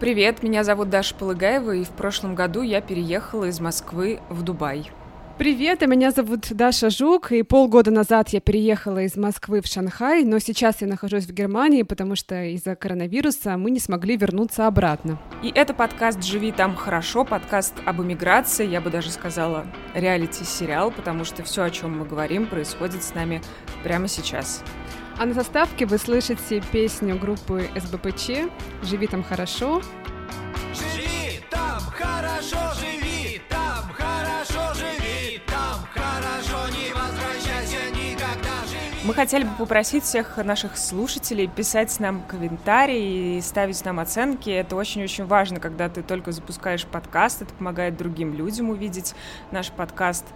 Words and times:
Привет, 0.00 0.42
меня 0.42 0.64
зовут 0.64 0.90
Даша 0.90 1.14
Полыгаева, 1.14 1.76
и 1.76 1.84
в 1.84 1.90
прошлом 1.90 2.34
году 2.34 2.62
я 2.62 2.80
переехала 2.80 3.44
из 3.44 3.60
Москвы 3.60 4.18
в 4.28 4.42
Дубай. 4.42 4.90
Привет, 5.38 5.84
а 5.84 5.86
меня 5.86 6.10
зовут 6.10 6.48
Даша 6.50 6.90
Жук, 6.90 7.30
и 7.30 7.44
полгода 7.44 7.92
назад 7.92 8.30
я 8.30 8.40
переехала 8.40 9.02
из 9.02 9.16
Москвы 9.16 9.60
в 9.60 9.66
Шанхай, 9.66 10.24
но 10.24 10.40
сейчас 10.40 10.80
я 10.80 10.88
нахожусь 10.88 11.26
в 11.26 11.32
Германии, 11.32 11.84
потому 11.84 12.16
что 12.16 12.44
из-за 12.44 12.74
коронавируса 12.74 13.56
мы 13.56 13.70
не 13.70 13.78
смогли 13.78 14.16
вернуться 14.16 14.66
обратно. 14.66 15.16
И 15.44 15.52
это 15.54 15.74
подкаст 15.74 16.24
«Живи 16.24 16.50
там 16.50 16.74
хорошо», 16.74 17.24
подкаст 17.24 17.74
об 17.84 18.02
эмиграции, 18.02 18.66
я 18.66 18.80
бы 18.80 18.90
даже 18.90 19.12
сказала 19.12 19.64
реалити-сериал, 19.94 20.90
потому 20.90 21.24
что 21.24 21.44
все, 21.44 21.62
о 21.62 21.70
чем 21.70 21.98
мы 21.98 22.04
говорим, 22.04 22.46
происходит 22.46 23.04
с 23.04 23.14
нами 23.14 23.42
прямо 23.84 24.08
сейчас. 24.08 24.64
А 25.16 25.26
на 25.26 25.32
заставке 25.32 25.86
вы 25.86 25.98
слышите 25.98 26.60
песню 26.72 27.16
группы 27.16 27.70
СБПЧ 27.76 28.50
«Живи 28.82 29.06
там 29.06 29.22
хорошо». 29.22 29.80
Живи 30.74 31.40
там 31.48 31.80
хорошо, 31.96 32.58
живи 32.80 33.40
там 33.48 33.92
хорошо, 33.96 34.74
живи 34.74 35.40
там 35.46 35.86
хорошо, 35.94 36.68
не 36.70 36.92
возвращайся 36.92 37.90
никогда, 37.92 38.66
живи. 38.66 39.04
Мы 39.04 39.14
хотели 39.14 39.44
бы 39.44 39.50
попросить 39.56 40.02
всех 40.02 40.36
наших 40.38 40.76
слушателей 40.76 41.46
писать 41.46 42.00
нам 42.00 42.22
комментарии 42.22 43.38
и 43.38 43.40
ставить 43.40 43.84
нам 43.84 44.00
оценки. 44.00 44.50
Это 44.50 44.74
очень-очень 44.74 45.26
важно, 45.26 45.60
когда 45.60 45.88
ты 45.88 46.02
только 46.02 46.32
запускаешь 46.32 46.84
подкаст. 46.86 47.42
Это 47.42 47.54
помогает 47.54 47.96
другим 47.96 48.34
людям 48.34 48.70
увидеть 48.70 49.14
наш 49.52 49.70
подкаст. 49.70 50.26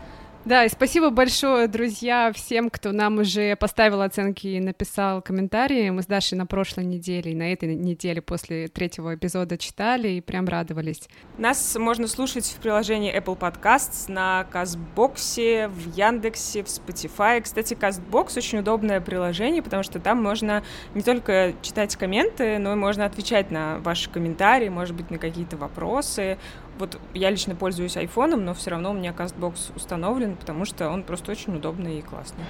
Да, 0.48 0.64
и 0.64 0.70
спасибо 0.70 1.10
большое, 1.10 1.68
друзья, 1.68 2.32
всем, 2.34 2.70
кто 2.70 2.92
нам 2.92 3.18
уже 3.18 3.54
поставил 3.54 4.00
оценки 4.00 4.46
и 4.46 4.60
написал 4.60 5.20
комментарии. 5.20 5.90
Мы 5.90 6.02
с 6.02 6.06
Дашей 6.06 6.38
на 6.38 6.46
прошлой 6.46 6.86
неделе 6.86 7.32
и 7.32 7.34
на 7.34 7.52
этой 7.52 7.74
неделе 7.74 8.22
после 8.22 8.68
третьего 8.68 9.14
эпизода 9.14 9.58
читали 9.58 10.08
и 10.08 10.22
прям 10.22 10.48
радовались. 10.48 11.02
Нас 11.36 11.76
можно 11.76 12.08
слушать 12.08 12.46
в 12.46 12.62
приложении 12.62 13.14
Apple 13.14 13.38
Podcasts, 13.38 14.10
на 14.10 14.44
Кастбоксе, 14.44 15.68
в 15.68 15.94
Яндексе, 15.94 16.62
в 16.62 16.68
Spotify. 16.68 17.42
Кстати, 17.42 17.74
Кастбокс 17.74 18.34
очень 18.38 18.60
удобное 18.60 19.02
приложение, 19.02 19.62
потому 19.62 19.82
что 19.82 20.00
там 20.00 20.22
можно 20.22 20.64
не 20.94 21.02
только 21.02 21.52
читать 21.60 21.94
комменты, 21.96 22.56
но 22.56 22.72
и 22.72 22.76
можно 22.76 23.04
отвечать 23.04 23.50
на 23.50 23.80
ваши 23.80 24.08
комментарии, 24.08 24.70
может 24.70 24.96
быть, 24.96 25.10
на 25.10 25.18
какие-то 25.18 25.58
вопросы. 25.58 26.38
Вот 26.78 26.98
я 27.12 27.30
лично 27.30 27.56
пользуюсь 27.56 27.96
айфоном, 27.96 28.44
но 28.44 28.54
все 28.54 28.70
равно 28.70 28.92
у 28.92 28.94
меня 28.94 29.10
Castbox 29.10 29.74
установлен, 29.74 30.36
потому 30.36 30.64
что 30.64 30.88
он 30.90 31.02
просто 31.02 31.32
очень 31.32 31.56
удобный 31.56 31.98
и 31.98 32.02
классный. 32.02 32.44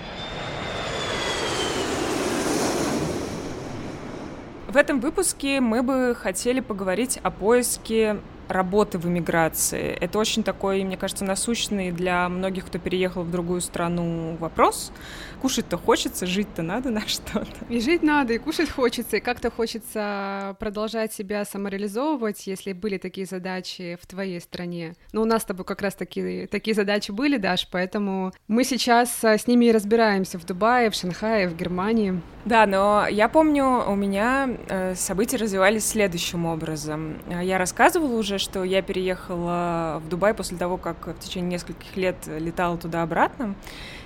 В 4.69 4.77
этом 4.77 5.01
выпуске 5.01 5.62
мы 5.62 5.83
бы 5.83 6.15
хотели 6.15 6.61
поговорить 6.61 7.19
о 7.23 7.31
поиске 7.31 8.19
работы 8.48 8.98
в 8.98 9.06
эмиграции. 9.06 9.96
Это 10.00 10.18
очень 10.18 10.42
такой, 10.42 10.82
мне 10.84 10.96
кажется, 10.96 11.24
насущный 11.24 11.92
для 11.92 12.28
многих, 12.28 12.66
кто 12.66 12.78
переехал 12.78 13.22
в 13.22 13.30
другую 13.30 13.60
страну 13.60 14.36
вопрос. 14.36 14.92
Кушать-то 15.41 15.77
хочется, 15.77 16.27
жить-то 16.27 16.62
надо 16.62 16.91
на 16.91 17.00
что-то. 17.06 17.46
И 17.69 17.80
жить 17.80 18.02
надо, 18.02 18.32
и 18.32 18.38
кушать 18.38 18.70
хочется, 18.70 19.19
и 19.19 19.20
как-то 19.20 19.50
хочется 19.50 20.56
продолжать 20.58 21.12
себя 21.12 21.44
самореализовывать, 21.44 22.46
если 22.46 22.72
были 22.72 22.98
такие 22.98 23.26
задачи 23.26 23.98
в 24.00 24.06
твоей 24.06 24.41
стране. 24.41 24.94
Но 25.12 25.22
у 25.22 25.24
нас 25.24 25.42
с 25.42 25.44
тобой 25.44 25.64
как 25.64 25.82
раз 25.82 25.94
такие, 25.94 26.46
такие 26.46 26.74
задачи 26.74 27.10
были, 27.10 27.36
Даш, 27.36 27.69
поэтому 27.70 28.32
мы 28.48 28.64
сейчас 28.64 29.22
с 29.22 29.46
ними 29.46 29.66
и 29.66 29.72
разбираемся 29.72 30.38
в 30.38 30.46
Дубае, 30.46 30.91
в 30.91 30.94
Шанхае, 30.94 31.48
в 31.48 31.56
Германии. 31.56 32.20
Да, 32.44 32.66
но 32.66 33.06
я 33.08 33.28
помню, 33.28 33.84
у 33.86 33.94
меня 33.94 34.48
э, 34.69 34.94
события 34.94 35.36
развивались 35.36 35.86
следующим 35.86 36.46
образом. 36.46 37.19
Я 37.28 37.58
рассказывала 37.58 38.16
уже, 38.16 38.38
что 38.39 38.64
я 38.64 38.83
переехала 38.83 40.00
в 40.05 40.08
Дубай 40.08 40.34
после 40.34 40.56
того, 40.56 40.77
как 40.77 41.06
в 41.06 41.19
течение 41.19 41.53
нескольких 41.53 41.97
лет 41.97 42.17
летала 42.27 42.77
туда-обратно. 42.78 43.55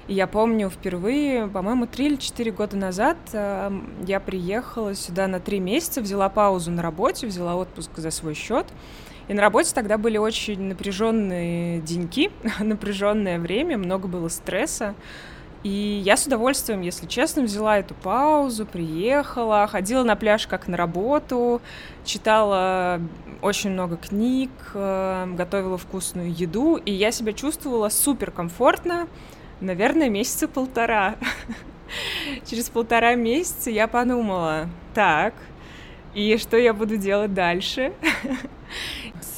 И 0.08 0.14
я 0.14 0.26
помню 0.26 0.68
впервые, 0.68 1.46
по-моему, 1.46 1.86
три 1.86 2.06
или 2.06 2.16
четыре 2.16 2.50
года 2.50 2.76
назад 2.76 3.16
э, 3.32 3.70
я 4.06 4.18
приехала 4.18 4.94
сюда 4.94 5.28
на 5.28 5.38
три 5.38 5.60
месяца, 5.60 6.00
взяла 6.00 6.28
паузу 6.28 6.72
на 6.72 6.82
работе, 6.82 7.26
взяла 7.26 7.54
отпуск 7.54 7.90
за 7.96 8.10
свой 8.10 8.34
счет. 8.34 8.66
И 9.28 9.34
на 9.34 9.40
работе 9.40 9.72
тогда 9.72 9.98
были 9.98 10.18
очень 10.18 10.60
напряженные 10.60 11.80
деньки, 11.80 12.30
напряженное 12.58 13.38
время, 13.38 13.78
много 13.78 14.08
было 14.08 14.28
стресса. 14.28 14.94
И 15.62 16.02
я 16.04 16.16
с 16.16 16.26
удовольствием, 16.26 16.80
если 16.80 17.06
честно, 17.06 17.42
взяла 17.42 17.78
эту 17.78 17.94
паузу, 17.94 18.66
приехала, 18.66 19.68
ходила 19.68 20.02
на 20.02 20.16
пляж 20.16 20.48
как 20.48 20.66
на 20.66 20.76
работу, 20.76 21.60
читала 22.04 23.00
очень 23.42 23.70
много 23.70 23.96
книг, 23.96 24.50
э, 24.74 25.26
готовила 25.36 25.78
вкусную 25.78 26.32
еду, 26.32 26.76
и 26.76 26.90
я 26.90 27.12
себя 27.12 27.32
чувствовала 27.32 27.90
супер 27.90 28.32
комфортно, 28.32 29.06
наверное, 29.60 30.08
месяца 30.08 30.48
полтора. 30.48 31.14
Через 32.46 32.68
полтора 32.68 33.14
месяца 33.14 33.70
я 33.70 33.86
подумала, 33.86 34.68
так, 34.94 35.34
и 36.12 36.36
что 36.38 36.56
я 36.56 36.74
буду 36.74 36.96
делать 36.96 37.34
дальше? 37.34 37.92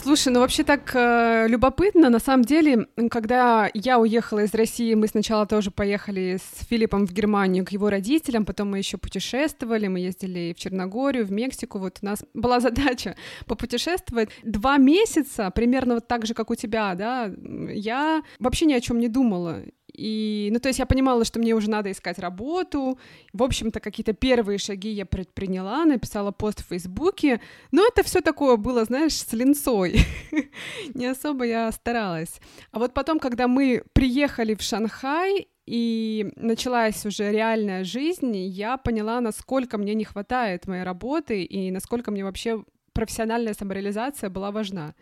Слушай, 0.04 0.34
ну 0.34 0.40
вообще 0.40 0.64
так 0.64 0.94
э, 0.94 1.46
любопытно. 1.48 2.10
На 2.10 2.18
самом 2.18 2.44
деле, 2.44 2.88
когда 3.10 3.70
я 3.72 3.98
уехала 3.98 4.40
из 4.40 4.52
России, 4.52 4.92
мы 4.92 5.08
сначала 5.08 5.46
тоже 5.46 5.70
поехали 5.70 6.38
с 6.38 6.66
Филиппом 6.66 7.06
в 7.06 7.12
Германию 7.14 7.64
к 7.64 7.70
его 7.70 7.88
родителям, 7.88 8.44
потом 8.44 8.70
мы 8.70 8.76
еще 8.76 8.98
путешествовали, 8.98 9.86
мы 9.86 10.00
ездили 10.00 10.54
в 10.54 10.60
Черногорию, 10.60 11.24
в 11.24 11.32
Мексику. 11.32 11.78
Вот 11.78 12.00
у 12.02 12.04
нас 12.04 12.22
была 12.34 12.60
задача 12.60 13.16
попутешествовать 13.46 14.28
два 14.42 14.76
месяца, 14.76 15.50
примерно 15.50 15.94
вот 15.94 16.06
так 16.06 16.26
же, 16.26 16.34
как 16.34 16.50
у 16.50 16.54
тебя, 16.54 16.94
да. 16.94 17.32
Я 17.72 18.22
вообще 18.38 18.66
ни 18.66 18.74
о 18.74 18.82
чем 18.82 18.98
не 18.98 19.08
думала. 19.08 19.62
И, 19.96 20.48
ну, 20.52 20.58
то 20.58 20.68
есть 20.68 20.78
я 20.78 20.86
понимала, 20.86 21.24
что 21.24 21.38
мне 21.38 21.54
уже 21.54 21.70
надо 21.70 21.90
искать 21.90 22.18
работу. 22.18 22.98
В 23.32 23.42
общем-то, 23.42 23.80
какие-то 23.80 24.12
первые 24.12 24.58
шаги 24.58 24.90
я 24.90 25.06
предприняла, 25.06 25.84
написала 25.84 26.32
пост 26.32 26.60
в 26.60 26.68
Фейсбуке. 26.68 27.40
Но 27.70 27.86
это 27.86 28.02
все 28.02 28.20
такое 28.20 28.56
было, 28.56 28.84
знаешь, 28.84 29.14
с 29.14 29.32
линцой. 29.32 30.00
Не 30.94 31.06
особо 31.06 31.44
я 31.44 31.70
старалась. 31.72 32.40
А 32.72 32.78
вот 32.78 32.92
потом, 32.92 33.18
когда 33.18 33.46
мы 33.46 33.84
приехали 33.92 34.54
в 34.54 34.62
Шанхай, 34.62 35.48
и 35.66 36.30
началась 36.36 37.06
уже 37.06 37.32
реальная 37.32 37.84
жизнь, 37.84 38.36
я 38.36 38.76
поняла, 38.76 39.22
насколько 39.22 39.78
мне 39.78 39.94
не 39.94 40.04
хватает 40.04 40.66
моей 40.66 40.82
работы 40.82 41.42
и 41.42 41.70
насколько 41.70 42.10
мне 42.10 42.22
вообще 42.22 42.62
профессиональная 42.92 43.54
самореализация 43.54 44.28
была 44.28 44.50
важна. 44.50 44.94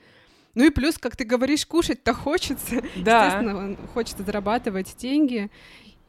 Ну 0.54 0.64
и 0.64 0.70
плюс, 0.70 0.98
как 0.98 1.16
ты 1.16 1.24
говоришь, 1.24 1.66
кушать-то 1.66 2.12
хочется. 2.14 2.82
Да. 2.96 3.26
Естественно, 3.26 3.76
хочется 3.94 4.22
зарабатывать 4.22 4.94
деньги. 4.96 5.50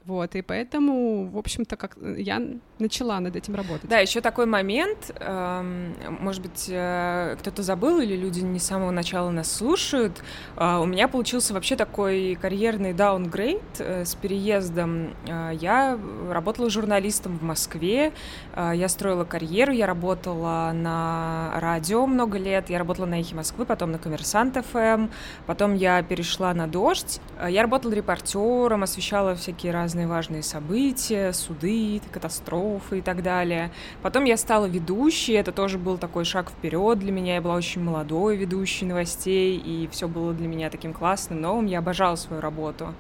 Вот, 0.05 0.35
и 0.35 0.41
поэтому, 0.41 1.29
в 1.29 1.37
общем-то, 1.37 1.77
как 1.77 1.97
я 2.17 2.41
начала 2.79 3.19
над 3.21 3.35
этим 3.37 3.55
работать. 3.55 3.89
Да, 3.89 3.99
еще 3.99 4.19
такой 4.19 4.45
момент, 4.45 5.15
эм, 5.19 5.95
может 6.19 6.41
быть, 6.41 6.67
э, 6.69 7.37
кто-то 7.39 7.63
забыл 7.63 7.99
или 7.99 8.15
люди 8.15 8.41
не 8.41 8.59
с 8.59 8.65
самого 8.65 8.91
начала 8.91 9.29
нас 9.29 9.49
слушают. 9.49 10.21
Э, 10.57 10.79
у 10.81 10.85
меня 10.85 11.07
получился 11.07 11.53
вообще 11.53 11.77
такой 11.77 12.37
карьерный 12.41 12.91
даунгрейд 12.93 13.61
э, 13.79 14.03
с 14.03 14.15
переездом. 14.15 15.15
Э, 15.25 15.51
я 15.53 15.97
работала 16.29 16.69
журналистом 16.69 17.37
в 17.37 17.43
Москве, 17.43 18.11
э, 18.55 18.71
я 18.75 18.89
строила 18.89 19.23
карьеру, 19.23 19.71
я 19.71 19.87
работала 19.87 20.71
на 20.73 21.51
радио 21.55 22.05
много 22.05 22.37
лет, 22.37 22.69
я 22.69 22.77
работала 22.77 23.05
на 23.05 23.21
Эхе 23.21 23.35
Москвы, 23.35 23.65
потом 23.65 23.91
на 23.91 23.99
Коммерсант 23.99 24.57
ФМ, 24.65 25.07
потом 25.45 25.75
я 25.75 26.03
перешла 26.03 26.53
на 26.53 26.67
Дождь. 26.67 27.21
Э, 27.39 27.47
я 27.49 27.61
работала 27.61 27.93
репортером, 27.93 28.83
освещала 28.83 29.35
всякие 29.35 29.71
разные 29.71 29.92
разные 29.93 30.07
важные 30.07 30.41
события, 30.41 31.33
суды, 31.33 32.01
катастрофы 32.11 32.97
и 32.97 33.01
так 33.01 33.21
далее. 33.21 33.71
Потом 34.01 34.23
я 34.23 34.37
стала 34.37 34.65
ведущей, 34.65 35.33
это 35.33 35.51
тоже 35.51 35.77
был 35.77 35.99
такой 35.99 36.25
шаг 36.25 36.49
вперед 36.49 36.97
для 36.97 37.11
меня. 37.11 37.35
Я 37.35 37.41
была 37.41 37.53
очень 37.53 37.83
молодой 37.83 38.35
ведущей 38.35 38.85
новостей, 38.85 39.55
и 39.55 39.87
все 39.91 40.07
было 40.07 40.33
для 40.33 40.47
меня 40.47 40.71
таким 40.71 40.93
классным, 40.93 41.41
новым. 41.41 41.67
Я 41.67 41.77
обожала 41.77 42.15
свою 42.15 42.41
работу. 42.41 42.95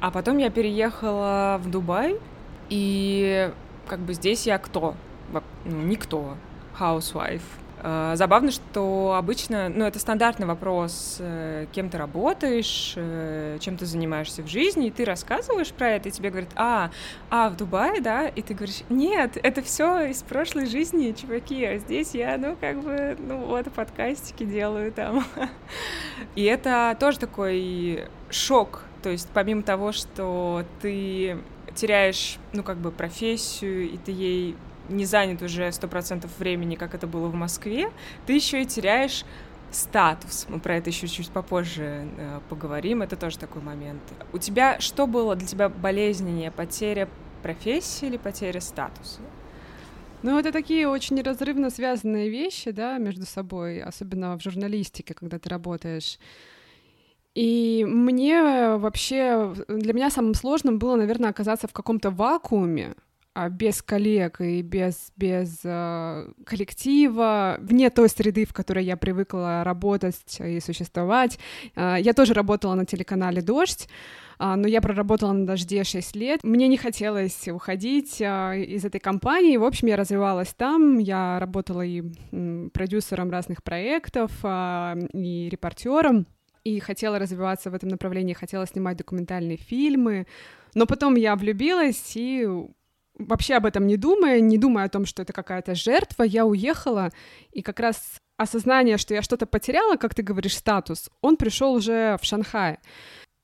А 0.00 0.10
потом 0.10 0.38
я 0.38 0.48
переехала 0.48 1.60
в 1.62 1.70
Дубай, 1.70 2.18
и 2.70 3.50
как 3.86 4.00
бы 4.00 4.14
здесь 4.14 4.46
я 4.46 4.56
кто? 4.56 4.94
Ну, 5.32 5.42
никто. 5.66 6.34
Housewife. 6.80 7.42
Э, 7.88 8.16
забавно, 8.16 8.50
что 8.50 9.14
обычно, 9.16 9.68
ну, 9.68 9.84
это 9.84 10.00
стандартный 10.00 10.46
вопрос, 10.46 11.18
э, 11.20 11.66
кем 11.70 11.88
ты 11.88 11.98
работаешь, 11.98 12.94
э, 12.96 13.58
чем 13.60 13.76
ты 13.76 13.86
занимаешься 13.86 14.42
в 14.42 14.48
жизни, 14.48 14.88
и 14.88 14.90
ты 14.90 15.04
рассказываешь 15.04 15.70
про 15.70 15.90
это, 15.90 16.08
и 16.08 16.12
тебе 16.12 16.30
говорят, 16.30 16.50
а, 16.56 16.90
а, 17.30 17.48
в 17.48 17.56
Дубае, 17.56 18.00
да, 18.00 18.26
и 18.26 18.42
ты 18.42 18.54
говоришь, 18.54 18.82
нет, 18.88 19.38
это 19.40 19.62
все 19.62 20.06
из 20.06 20.24
прошлой 20.24 20.66
жизни, 20.66 21.12
чуваки, 21.12 21.64
а 21.64 21.78
здесь 21.78 22.12
я, 22.12 22.36
ну, 22.38 22.56
как 22.60 22.82
бы, 22.82 23.16
ну, 23.20 23.44
вот, 23.44 23.70
подкастики 23.72 24.42
делаю 24.42 24.90
там. 24.90 25.24
И 26.34 26.42
это 26.42 26.96
тоже 26.98 27.20
такой 27.20 28.08
шок, 28.30 28.82
то 29.04 29.10
есть 29.10 29.28
помимо 29.32 29.62
того, 29.62 29.92
что 29.92 30.64
ты 30.82 31.38
теряешь, 31.76 32.38
ну, 32.52 32.64
как 32.64 32.78
бы 32.78 32.90
профессию, 32.90 33.88
и 33.90 33.96
ты 33.96 34.10
ей 34.10 34.56
не 34.88 35.04
занят 35.04 35.42
уже 35.42 35.70
сто 35.72 35.88
процентов 35.88 36.30
времени, 36.38 36.76
как 36.76 36.94
это 36.94 37.06
было 37.06 37.28
в 37.28 37.34
Москве, 37.34 37.90
ты 38.26 38.34
еще 38.34 38.62
и 38.62 38.66
теряешь 38.66 39.24
статус. 39.70 40.46
Мы 40.48 40.60
про 40.60 40.76
это 40.76 40.90
еще 40.90 41.06
чуть 41.06 41.30
попозже 41.30 42.08
э, 42.16 42.40
поговорим. 42.48 43.02
Это 43.02 43.16
тоже 43.16 43.38
такой 43.38 43.62
момент. 43.62 44.00
У 44.32 44.38
тебя 44.38 44.80
что 44.80 45.06
было 45.06 45.34
для 45.36 45.46
тебя 45.46 45.68
болезненнее? 45.68 46.50
Потеря 46.50 47.08
профессии 47.42 48.06
или 48.06 48.16
потеря 48.16 48.60
статуса? 48.60 49.20
Ну, 50.22 50.38
это 50.38 50.50
такие 50.50 50.88
очень 50.88 51.16
неразрывно 51.16 51.70
связанные 51.70 52.30
вещи, 52.30 52.70
да, 52.70 52.98
между 52.98 53.26
собой, 53.26 53.80
особенно 53.82 54.38
в 54.38 54.42
журналистике, 54.42 55.14
когда 55.14 55.38
ты 55.38 55.48
работаешь. 55.48 56.18
И 57.34 57.84
мне 57.86 58.76
вообще, 58.76 59.54
для 59.68 59.92
меня 59.92 60.08
самым 60.08 60.32
сложным 60.32 60.78
было, 60.78 60.96
наверное, 60.96 61.30
оказаться 61.30 61.68
в 61.68 61.72
каком-то 61.72 62.10
вакууме, 62.10 62.94
без 63.50 63.82
коллег 63.82 64.40
и 64.40 64.62
без, 64.62 65.12
без 65.16 65.60
э, 65.64 66.28
коллектива, 66.44 67.58
вне 67.60 67.90
той 67.90 68.08
среды, 68.08 68.46
в 68.46 68.52
которой 68.52 68.84
я 68.84 68.96
привыкла 68.96 69.62
работать 69.64 70.40
и 70.40 70.60
существовать. 70.60 71.38
Э, 71.74 71.96
я 72.00 72.12
тоже 72.14 72.32
работала 72.34 72.74
на 72.74 72.86
телеканале 72.86 73.42
«Дождь», 73.42 73.88
э, 74.38 74.54
но 74.54 74.66
я 74.66 74.80
проработала 74.80 75.32
на 75.32 75.46
«Дожде» 75.46 75.84
6 75.84 76.16
лет. 76.16 76.40
Мне 76.44 76.66
не 76.68 76.78
хотелось 76.78 77.46
уходить 77.48 78.20
из 78.20 78.84
этой 78.84 79.00
компании. 79.00 79.58
В 79.58 79.64
общем, 79.64 79.88
я 79.88 79.96
развивалась 79.96 80.54
там, 80.56 80.98
я 80.98 81.38
работала 81.38 81.82
и 81.82 82.02
продюсером 82.72 83.30
разных 83.30 83.62
проектов, 83.62 84.30
и 84.42 85.48
репортером 85.50 86.26
и 86.64 86.80
хотела 86.80 87.20
развиваться 87.20 87.70
в 87.70 87.74
этом 87.74 87.90
направлении, 87.90 88.32
хотела 88.32 88.66
снимать 88.66 88.96
документальные 88.96 89.56
фильмы, 89.56 90.26
но 90.74 90.86
потом 90.86 91.14
я 91.14 91.36
влюбилась 91.36 92.16
и 92.16 92.48
вообще 93.18 93.54
об 93.54 93.66
этом 93.66 93.86
не 93.86 93.96
думая, 93.96 94.40
не 94.40 94.58
думая 94.58 94.86
о 94.86 94.88
том, 94.88 95.06
что 95.06 95.22
это 95.22 95.32
какая-то 95.32 95.74
жертва, 95.74 96.22
я 96.22 96.46
уехала, 96.46 97.10
и 97.52 97.62
как 97.62 97.80
раз 97.80 98.20
осознание, 98.36 98.98
что 98.98 99.14
я 99.14 99.22
что-то 99.22 99.46
потеряла, 99.46 99.96
как 99.96 100.14
ты 100.14 100.22
говоришь, 100.22 100.56
статус, 100.56 101.10
он 101.20 101.36
пришел 101.36 101.72
уже 101.72 102.18
в 102.20 102.24
Шанхае. 102.24 102.78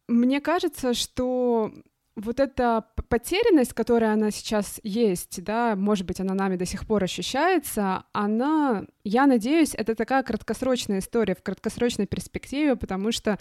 Мне 0.09 0.41
кажется, 0.41 0.95
что 0.95 1.73
вот 2.15 2.41
эта 2.41 2.85
потерянность, 3.09 3.73
которая 3.73 4.13
она 4.13 4.31
сейчас 4.31 4.81
есть, 4.83 5.43
да, 5.43 5.75
может 5.77 6.07
быть, 6.07 6.21
она 6.21 6.35
нами 6.35 6.57
до 6.57 6.67
сих 6.67 6.87
пор 6.87 7.05
ощущается, 7.05 8.05
она, 8.13 8.85
я 9.05 9.27
надеюсь, 9.27 9.75
это 9.75 9.95
такая 9.95 10.23
краткосрочная 10.23 10.99
история 10.99 11.35
в 11.35 11.43
краткосрочной 11.43 12.07
перспективе, 12.07 12.77
потому 12.77 13.13
что 13.13 13.39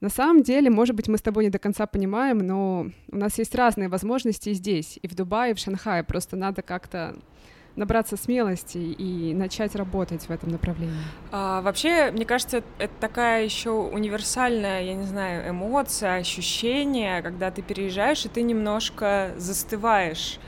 на 0.00 0.10
самом 0.10 0.42
деле, 0.42 0.70
может 0.70 0.94
быть, 0.94 1.08
мы 1.08 1.18
с 1.18 1.22
тобой 1.22 1.44
не 1.44 1.50
до 1.50 1.58
конца 1.58 1.86
понимаем, 1.86 2.38
но 2.38 2.86
у 3.10 3.16
нас 3.16 3.38
есть 3.38 3.54
разные 3.54 3.88
возможности 3.88 4.52
здесь, 4.52 4.98
и 5.02 5.08
в 5.08 5.14
Дубае, 5.14 5.52
и 5.52 5.54
в 5.54 5.58
Шанхае. 5.58 6.04
Просто 6.04 6.36
надо 6.36 6.62
как-то 6.62 7.16
набраться 7.78 8.16
смелости 8.16 8.78
и 8.78 9.32
начать 9.34 9.74
работать 9.74 10.22
в 10.22 10.30
этом 10.30 10.50
направлении? 10.50 10.96
А, 11.30 11.62
вообще, 11.62 12.10
мне 12.10 12.24
кажется, 12.24 12.62
это 12.78 12.92
такая 13.00 13.44
еще 13.44 13.70
универсальная, 13.70 14.82
я 14.82 14.94
не 14.94 15.04
знаю, 15.04 15.48
эмоция, 15.48 16.16
ощущение, 16.16 17.22
когда 17.22 17.50
ты 17.50 17.62
переезжаешь, 17.62 18.24
и 18.24 18.28
ты 18.28 18.42
немножко 18.42 19.32
застываешь 19.36 20.38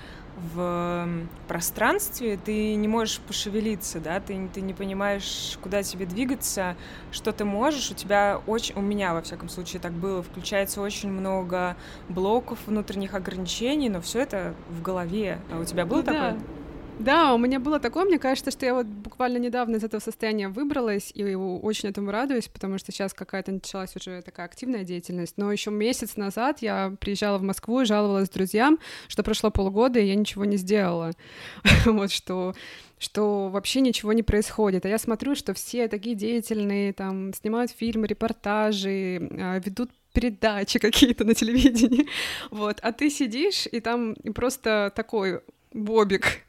в 0.54 1.08
пространстве, 1.48 2.38
ты 2.42 2.74
не 2.74 2.88
можешь 2.88 3.20
пошевелиться, 3.20 4.00
да, 4.00 4.20
ты, 4.20 4.48
ты 4.52 4.60
не 4.60 4.74
понимаешь, 4.74 5.58
куда 5.62 5.82
тебе 5.82 6.06
двигаться, 6.06 6.76
что 7.12 7.32
ты 7.32 7.44
можешь, 7.44 7.90
у 7.90 7.94
тебя 7.94 8.40
очень, 8.46 8.74
у 8.76 8.80
меня, 8.80 9.14
во 9.14 9.22
всяком 9.22 9.48
случае, 9.48 9.80
так 9.80 9.92
было, 9.92 10.22
включается 10.22 10.80
очень 10.80 11.10
много 11.10 11.76
блоков, 12.08 12.58
внутренних 12.66 13.14
ограничений, 13.14 13.88
но 13.88 14.00
все 14.00 14.20
это 14.20 14.54
в 14.68 14.82
голове. 14.82 15.38
А 15.52 15.60
у 15.60 15.64
тебя 15.64 15.86
было 15.86 15.98
ну, 15.98 16.04
такое? 16.04 16.32
Да. 16.32 16.59
Да, 17.00 17.32
у 17.32 17.38
меня 17.38 17.58
было 17.60 17.80
такое, 17.80 18.04
мне 18.04 18.18
кажется, 18.18 18.50
что 18.50 18.66
я 18.66 18.74
вот 18.74 18.84
буквально 18.84 19.38
недавно 19.38 19.76
из 19.76 19.84
этого 19.84 20.02
состояния 20.02 20.48
выбралась, 20.48 21.10
и 21.14 21.34
очень 21.34 21.88
этому 21.88 22.10
радуюсь, 22.10 22.48
потому 22.48 22.76
что 22.76 22.92
сейчас 22.92 23.14
какая-то 23.14 23.52
началась 23.52 23.96
уже 23.96 24.20
такая 24.20 24.44
активная 24.44 24.84
деятельность. 24.84 25.38
Но 25.38 25.50
еще 25.50 25.70
месяц 25.70 26.16
назад 26.16 26.58
я 26.60 26.94
приезжала 27.00 27.38
в 27.38 27.42
Москву 27.42 27.80
и 27.80 27.84
жаловалась 27.86 28.28
друзьям, 28.28 28.78
что 29.08 29.22
прошло 29.22 29.50
полгода, 29.50 29.98
и 29.98 30.08
я 30.08 30.14
ничего 30.14 30.44
не 30.44 30.58
сделала. 30.58 31.12
вот 31.86 32.10
что 32.10 32.54
что 32.98 33.48
вообще 33.48 33.80
ничего 33.80 34.12
не 34.12 34.22
происходит. 34.22 34.84
А 34.84 34.88
я 34.90 34.98
смотрю, 34.98 35.34
что 35.34 35.54
все 35.54 35.88
такие 35.88 36.14
деятельные, 36.14 36.92
там, 36.92 37.32
снимают 37.32 37.70
фильмы, 37.70 38.06
репортажи, 38.06 39.26
а, 39.40 39.58
ведут 39.58 39.90
передачи 40.12 40.78
какие-то 40.78 41.24
на 41.24 41.34
телевидении, 41.34 42.06
вот, 42.50 42.78
а 42.82 42.92
ты 42.92 43.08
сидишь, 43.08 43.66
и 43.72 43.80
там 43.80 44.16
просто 44.34 44.92
такой 44.94 45.40
бобик, 45.72 46.42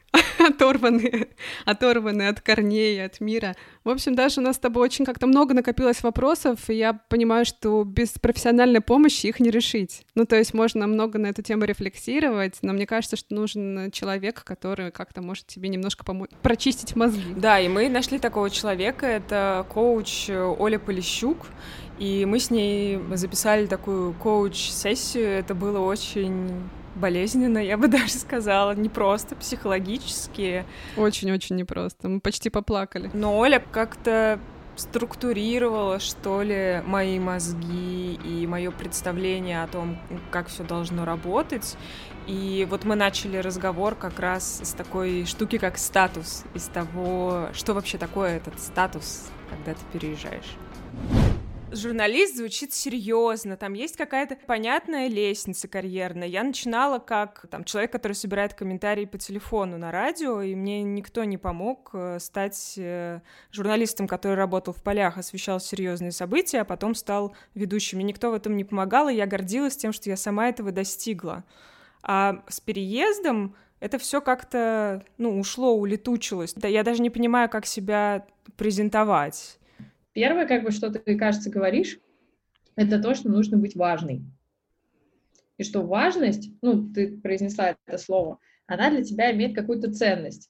оторванные, 0.52 1.30
оторванные 1.66 2.30
от 2.30 2.42
корней, 2.42 3.04
от 3.04 3.20
мира. 3.20 3.56
В 3.84 3.90
общем, 3.90 4.16
даже 4.16 4.40
у 4.40 4.44
нас 4.44 4.58
с 4.58 4.60
тобой 4.60 4.84
очень 4.84 5.06
как-то 5.06 5.28
много 5.28 5.54
накопилось 5.54 6.04
вопросов, 6.04 6.70
и 6.70 6.76
я 6.76 6.94
понимаю, 6.94 7.46
что 7.46 7.84
без 7.84 8.10
профессиональной 8.12 8.82
помощи 8.82 9.28
их 9.28 9.40
не 9.40 9.50
решить. 9.50 10.06
Ну, 10.16 10.26
то 10.26 10.36
есть 10.36 10.54
можно 10.54 10.88
много 10.88 11.18
на 11.18 11.28
эту 11.28 11.42
тему 11.42 11.66
рефлексировать, 11.66 12.60
но 12.62 12.74
мне 12.74 12.86
кажется, 12.86 13.18
что 13.18 13.34
нужен 13.34 13.92
человек, 13.92 14.44
который 14.44 14.92
как-то 14.92 15.22
может 15.22 15.48
тебе 15.48 15.70
немножко 15.70 16.06
помочь 16.06 16.30
прочистить 16.42 16.96
мозги. 16.96 17.34
Да, 17.36 17.60
и 17.60 17.68
мы 17.68 17.90
нашли 17.90 18.20
такого 18.20 18.50
человека, 18.50 19.06
это 19.06 19.66
коуч 19.70 20.30
Оля 20.30 20.80
Полищук, 20.80 21.48
и 22.00 22.26
мы 22.26 22.40
с 22.40 22.50
ней 22.50 23.00
записали 23.14 23.66
такую 23.68 24.14
коуч-сессию, 24.14 25.28
это 25.28 25.54
было 25.54 25.80
очень 25.80 26.50
болезненно, 26.96 27.58
я 27.58 27.78
бы 27.78 27.88
даже 27.90 28.14
сказала, 28.14 28.74
не 28.74 28.90
просто 28.90 29.36
психологически. 29.36 30.66
Очень-очень 30.98 31.56
непросто, 31.56 32.10
мы 32.10 32.20
почти 32.20 32.50
поплакали. 32.50 33.10
Но 33.14 33.38
Оля 33.38 33.64
как-то 33.72 34.40
структурировала, 34.76 36.00
что 36.00 36.42
ли, 36.42 36.82
мои 36.86 37.20
мозги 37.20 38.14
и 38.14 38.48
мое 38.48 38.72
представление 38.72 39.64
о 39.64 39.68
том, 39.68 39.98
как 40.32 40.48
все 40.48 40.64
должно 40.64 41.06
работать. 41.06 41.78
И 42.28 42.68
вот 42.70 42.86
мы 42.86 42.96
начали 42.96 43.38
разговор 43.38 43.96
как 43.96 44.20
раз 44.20 44.62
с 44.64 44.72
такой 44.74 45.26
штуки, 45.26 45.58
как 45.58 45.78
статус, 45.78 46.44
из 46.54 46.64
того, 46.66 47.50
что 47.54 47.74
вообще 47.74 47.98
такое 47.98 48.38
этот 48.38 48.60
статус, 48.60 49.28
когда 49.50 49.74
ты 49.74 50.00
переезжаешь 50.00 50.58
журналист 51.72 52.38
звучит 52.38 52.74
серьезно, 52.74 53.58
там 53.58 53.74
есть 53.74 53.98
какая-то 53.98 54.38
понятная 54.48 55.08
лестница 55.08 55.68
карьерная. 55.68 56.28
Я 56.28 56.44
начинала 56.44 57.00
как 57.00 57.46
там 57.50 57.64
человек, 57.64 57.92
который 57.92 58.14
собирает 58.14 58.54
комментарии 58.54 59.06
по 59.06 59.18
телефону 59.18 59.78
на 59.78 59.92
радио, 59.92 60.42
и 60.42 60.56
мне 60.56 60.84
никто 60.84 61.24
не 61.24 61.38
помог 61.38 61.92
э, 61.94 62.20
стать 62.20 62.76
э, 62.78 63.22
журналистом, 63.52 64.08
который 64.08 64.36
работал 64.36 64.74
в 64.74 64.84
полях, 64.84 65.18
освещал 65.18 65.60
серьезные 65.60 66.12
события, 66.12 66.62
а 66.62 66.66
потом 66.66 66.96
стал 66.96 67.36
ведущим. 67.54 67.98
Мне 67.98 68.08
никто 68.08 68.32
в 68.32 68.34
этом 68.34 68.56
не 68.56 68.64
помогал, 68.64 69.10
и 69.10 69.16
я 69.16 69.26
гордилась 69.26 69.78
тем, 69.78 69.94
что 69.94 70.10
я 70.10 70.18
сама 70.18 70.50
этого 70.50 70.72
достигла. 70.72 71.44
А 72.04 72.44
с 72.48 72.60
переездом 72.60 73.56
это 73.80 73.98
все 73.98 74.22
как-то, 74.22 75.04
ну, 75.18 75.40
ушло, 75.40 75.76
улетучилось. 75.76 76.54
Да 76.54 76.68
я 76.68 76.84
даже 76.84 77.02
не 77.02 77.10
понимаю, 77.10 77.50
как 77.50 77.66
себя 77.66 78.26
презентовать. 78.56 79.60
Первое, 80.14 80.46
как 80.46 80.64
бы, 80.64 80.72
что 80.72 80.92
ты, 80.92 81.18
кажется, 81.18 81.50
говоришь, 81.50 82.00
это 82.76 83.02
то, 83.02 83.14
что 83.16 83.30
нужно 83.30 83.58
быть 83.58 83.76
важной. 83.76 84.24
И 85.58 85.64
что 85.64 85.82
важность, 85.82 86.50
ну, 86.62 86.92
ты 86.92 87.18
произнесла 87.20 87.76
это 87.86 87.98
слово, 87.98 88.40
она 88.68 88.90
для 88.90 89.04
тебя 89.04 89.32
имеет 89.32 89.56
какую-то 89.56 89.94
ценность. 89.94 90.50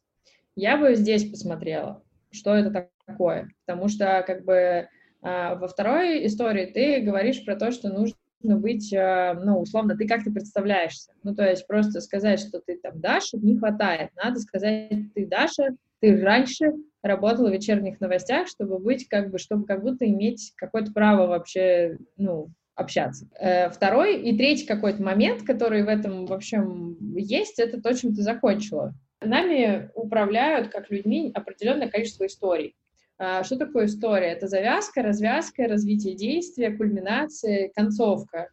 Я 0.55 0.77
бы 0.77 0.95
здесь 0.95 1.29
посмотрела, 1.29 2.03
что 2.31 2.55
это 2.55 2.89
такое. 3.05 3.51
Потому 3.65 3.87
что, 3.87 4.23
как 4.25 4.45
бы, 4.45 4.87
а, 5.21 5.55
во 5.55 5.67
второй 5.67 6.25
истории 6.25 6.65
ты 6.65 7.01
говоришь 7.01 7.43
про 7.43 7.55
то, 7.55 7.71
что 7.71 7.89
нужно 7.89 8.15
быть, 8.41 8.93
а, 8.93 9.33
ну, 9.33 9.59
условно, 9.59 9.95
ты 9.95 10.07
как 10.07 10.23
ты 10.23 10.31
представляешься. 10.31 11.13
Ну, 11.23 11.35
то 11.35 11.47
есть 11.47 11.67
просто 11.67 12.01
сказать, 12.01 12.39
что 12.39 12.59
ты 12.59 12.77
там 12.77 12.99
Даша, 12.99 13.37
не 13.37 13.57
хватает. 13.57 14.11
Надо 14.15 14.39
сказать, 14.39 15.13
ты 15.13 15.25
Даша, 15.27 15.75
ты 16.01 16.19
раньше 16.19 16.73
работала 17.01 17.49
в 17.49 17.53
вечерних 17.53 17.99
новостях, 18.01 18.47
чтобы 18.47 18.79
быть 18.79 19.07
как 19.07 19.31
бы, 19.31 19.37
чтобы 19.37 19.65
как 19.65 19.81
будто 19.81 20.05
иметь 20.05 20.53
какое-то 20.57 20.91
право 20.91 21.27
вообще, 21.27 21.97
ну, 22.17 22.49
общаться. 22.75 23.27
Э, 23.39 23.69
второй 23.69 24.21
и 24.21 24.37
третий 24.37 24.65
какой-то 24.65 25.01
момент, 25.01 25.43
который 25.43 25.83
в 25.83 25.87
этом, 25.87 26.25
в 26.25 26.33
общем, 26.33 26.97
есть, 27.15 27.59
это 27.59 27.81
то, 27.81 27.93
чем 27.93 28.13
ты 28.13 28.21
закончила. 28.21 28.93
Нами 29.21 29.91
управляют, 29.93 30.69
как 30.69 30.89
людьми, 30.89 31.31
определенное 31.33 31.89
количество 31.89 32.25
историй. 32.25 32.75
А, 33.19 33.43
что 33.43 33.55
такое 33.55 33.85
история? 33.85 34.31
Это 34.31 34.47
завязка, 34.47 35.03
развязка, 35.03 35.67
развитие 35.67 36.15
действия, 36.15 36.71
кульминация, 36.71 37.71
концовка. 37.75 38.49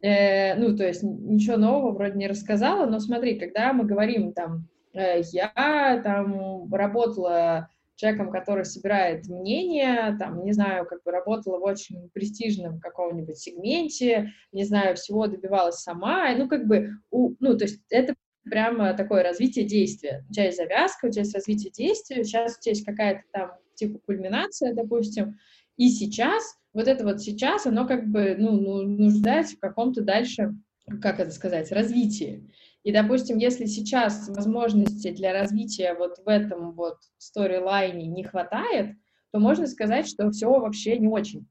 Э, 0.00 0.54
ну, 0.54 0.74
то 0.74 0.86
есть 0.86 1.02
ничего 1.02 1.58
нового 1.58 1.92
вроде 1.92 2.16
не 2.16 2.28
рассказала, 2.28 2.86
но 2.86 2.98
смотри, 2.98 3.38
когда 3.38 3.74
мы 3.74 3.84
говорим 3.84 4.32
там 4.32 4.68
я 4.96 6.00
там 6.02 6.72
работала 6.72 7.68
человеком, 7.96 8.30
который 8.30 8.64
собирает 8.64 9.26
мнения, 9.26 10.16
там, 10.18 10.44
не 10.44 10.52
знаю, 10.52 10.86
как 10.86 11.02
бы 11.02 11.10
работала 11.10 11.58
в 11.58 11.62
очень 11.62 12.10
престижном 12.10 12.78
каком-нибудь 12.78 13.38
сегменте, 13.38 14.32
не 14.52 14.64
знаю, 14.64 14.96
всего 14.96 15.26
добивалась 15.26 15.76
сама, 15.76 16.34
ну, 16.36 16.46
как 16.46 16.66
бы, 16.66 16.90
у, 17.10 17.34
ну, 17.40 17.56
то 17.56 17.64
есть 17.64 17.80
это 17.88 18.14
прямо 18.44 18.92
такое 18.94 19.22
развитие 19.22 19.64
действия. 19.64 20.24
У 20.28 20.32
тебя 20.32 20.44
есть 20.44 20.58
завязка, 20.58 21.06
у 21.06 21.10
тебя 21.10 21.22
есть 21.22 21.34
развитие 21.34 21.72
действия, 21.72 22.22
сейчас 22.22 22.58
у 22.58 22.60
тебя 22.60 22.72
есть 22.72 22.84
какая-то 22.84 23.22
там 23.32 23.52
типа 23.74 23.98
кульминация, 24.06 24.74
допустим, 24.74 25.38
и 25.76 25.88
сейчас, 25.88 26.42
вот 26.72 26.88
это 26.88 27.04
вот 27.04 27.20
сейчас, 27.20 27.66
оно 27.66 27.86
как 27.86 28.08
бы, 28.08 28.36
ну, 28.38 28.52
ну 28.52 28.82
нуждается 28.82 29.56
в 29.56 29.60
каком-то 29.60 30.02
дальше, 30.02 30.54
как 31.02 31.20
это 31.20 31.30
сказать, 31.30 31.72
развитии. 31.72 32.50
И, 32.86 32.92
допустим, 32.92 33.38
если 33.38 33.64
сейчас 33.64 34.28
возможности 34.28 35.10
для 35.10 35.32
развития 35.32 35.94
вот 35.94 36.18
в 36.24 36.28
этом 36.28 36.70
вот 36.70 36.98
сторилайне 37.18 38.06
не 38.06 38.22
хватает, 38.22 38.94
то 39.32 39.40
можно 39.40 39.66
сказать, 39.66 40.06
что 40.06 40.30
все 40.30 40.48
вообще 40.48 40.96
не 40.96 41.08
очень. 41.08 41.48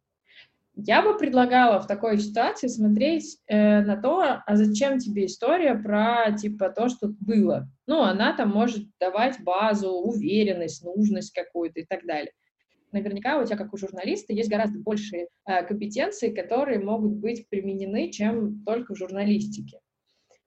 Я 0.78 1.02
бы 1.02 1.18
предлагала 1.18 1.82
в 1.82 1.88
такой 1.88 2.20
ситуации 2.20 2.68
смотреть 2.68 3.38
э, 3.48 3.82
на 3.82 3.98
то, 3.98 4.44
а 4.46 4.56
зачем 4.56 4.98
тебе 4.98 5.26
история 5.26 5.76
про 5.76 6.32
типа 6.32 6.70
то, 6.70 6.88
что 6.88 7.10
было. 7.20 7.68
Ну, 7.86 8.02
она 8.02 8.32
там 8.32 8.52
может 8.52 8.88
давать 8.98 9.42
базу, 9.44 9.90
уверенность, 9.90 10.86
нужность 10.86 11.34
какую-то 11.34 11.82
и 11.82 11.86
так 11.86 12.06
далее. 12.06 12.32
Наверняка 12.94 13.42
у 13.42 13.46
тебя, 13.46 13.58
как 13.58 13.74
у 13.74 13.78
журналиста, 13.78 14.32
есть 14.32 14.50
гораздо 14.50 14.80
больше 14.80 15.28
э, 15.46 15.66
компетенций, 15.66 16.34
которые 16.34 16.80
могут 16.80 17.12
быть 17.18 17.50
применены, 17.50 18.10
чем 18.10 18.64
только 18.64 18.96
в 18.96 18.98
журналистике. 18.98 19.82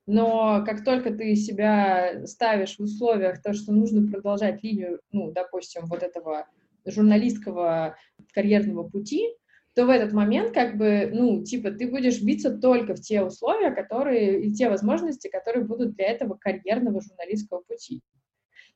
Но 0.09 0.65
как 0.65 0.85
только 0.85 1.11
ты 1.11 1.37
себя 1.37 2.27
ставишь 2.27 2.79
в 2.79 2.81
условиях 2.81 3.43
то, 3.43 3.53
что 3.53 3.73
нужно 3.73 4.11
продолжать 4.11 4.63
линию, 4.63 5.01
ну, 5.13 5.31
допустим, 5.33 5.83
вот 5.85 6.03
этого 6.03 6.47
журналистского 6.87 7.95
карьерного 8.33 8.89
пути, 8.89 9.29
то 9.75 9.85
в 9.85 9.91
этот 9.91 10.15
момент 10.15 10.55
как 10.55 10.79
бы, 10.79 11.11
ну, 11.13 11.45
типа, 11.45 11.73
ты 11.73 11.91
будешь 11.91 12.23
биться 12.23 12.57
только 12.57 12.95
в 12.95 13.01
те 13.03 13.23
условия, 13.23 13.71
которые, 13.71 14.45
и 14.45 14.53
те 14.55 14.71
возможности, 14.71 15.29
которые 15.29 15.67
будут 15.67 15.95
для 15.95 16.07
этого 16.07 16.39
карьерного 16.41 17.03
журналистского 17.03 17.61
пути. 17.61 18.01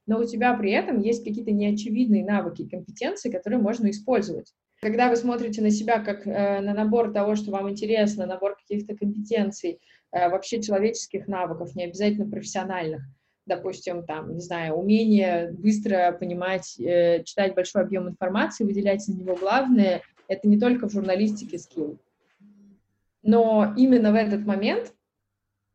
Но 0.06 0.20
у 0.20 0.24
тебя 0.24 0.52
при 0.52 0.72
этом 0.72 1.00
есть 1.00 1.24
какие-то 1.24 1.52
неочевидные 1.52 2.26
навыки 2.26 2.60
и 2.60 2.68
компетенции, 2.68 3.30
которые 3.30 3.58
можно 3.58 3.88
использовать. 3.88 4.52
Когда 4.82 5.08
вы 5.08 5.16
смотрите 5.16 5.62
на 5.62 5.70
себя 5.70 6.00
как 6.00 6.26
э, 6.26 6.60
на 6.60 6.74
набор 6.74 7.10
того, 7.12 7.36
что 7.36 7.52
вам 7.52 7.70
интересно, 7.70 8.26
набор 8.26 8.56
каких-то 8.56 8.94
компетенций, 8.94 9.80
вообще 10.12 10.60
человеческих 10.60 11.26
навыков, 11.26 11.74
не 11.74 11.84
обязательно 11.84 12.30
профессиональных, 12.30 13.02
допустим, 13.46 14.04
там, 14.04 14.34
не 14.34 14.40
знаю, 14.40 14.74
умение 14.74 15.52
быстро 15.52 16.16
понимать, 16.18 16.78
э, 16.78 17.24
читать 17.24 17.54
большой 17.54 17.82
объем 17.82 18.08
информации, 18.08 18.64
выделять 18.64 19.06
на 19.08 19.14
него 19.14 19.36
главное, 19.36 20.02
это 20.28 20.48
не 20.48 20.58
только 20.58 20.88
в 20.88 20.92
журналистике 20.92 21.58
скилл. 21.58 21.98
Но 23.22 23.74
именно 23.76 24.12
в 24.12 24.14
этот 24.14 24.44
момент 24.46 24.92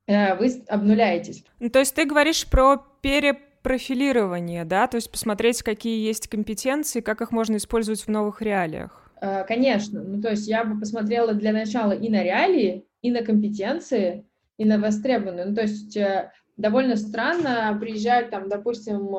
э, 0.07 0.35
вы 0.35 0.63
обнуляетесь. 0.67 1.43
Ну, 1.59 1.69
то 1.69 1.79
есть 1.79 1.95
ты 1.95 2.05
говоришь 2.05 2.45
про 2.47 2.77
перепрофилирование, 3.01 4.65
да? 4.65 4.87
То 4.87 4.95
есть 4.95 5.11
посмотреть, 5.11 5.61
какие 5.61 6.05
есть 6.05 6.27
компетенции, 6.27 7.01
как 7.01 7.21
их 7.21 7.31
можно 7.31 7.57
использовать 7.57 8.01
в 8.01 8.07
новых 8.07 8.41
реалиях. 8.41 9.06
Э, 9.21 9.43
конечно. 9.45 10.03
Ну, 10.03 10.21
то 10.21 10.29
есть 10.31 10.47
я 10.47 10.63
бы 10.63 10.79
посмотрела 10.79 11.33
для 11.33 11.51
начала 11.51 11.91
и 11.91 12.09
на 12.09 12.23
реалии, 12.23 12.85
и 13.01 13.11
на 13.11 13.23
компетенции, 13.23 14.25
и 14.57 14.65
на 14.65 14.79
востребованные. 14.79 15.45
Ну, 15.45 15.55
то 15.55 15.61
есть 15.61 15.95
э, 15.97 16.31
довольно 16.57 16.95
странно 16.95 17.77
приезжать 17.79 18.29
там, 18.29 18.49
допустим, 18.49 19.15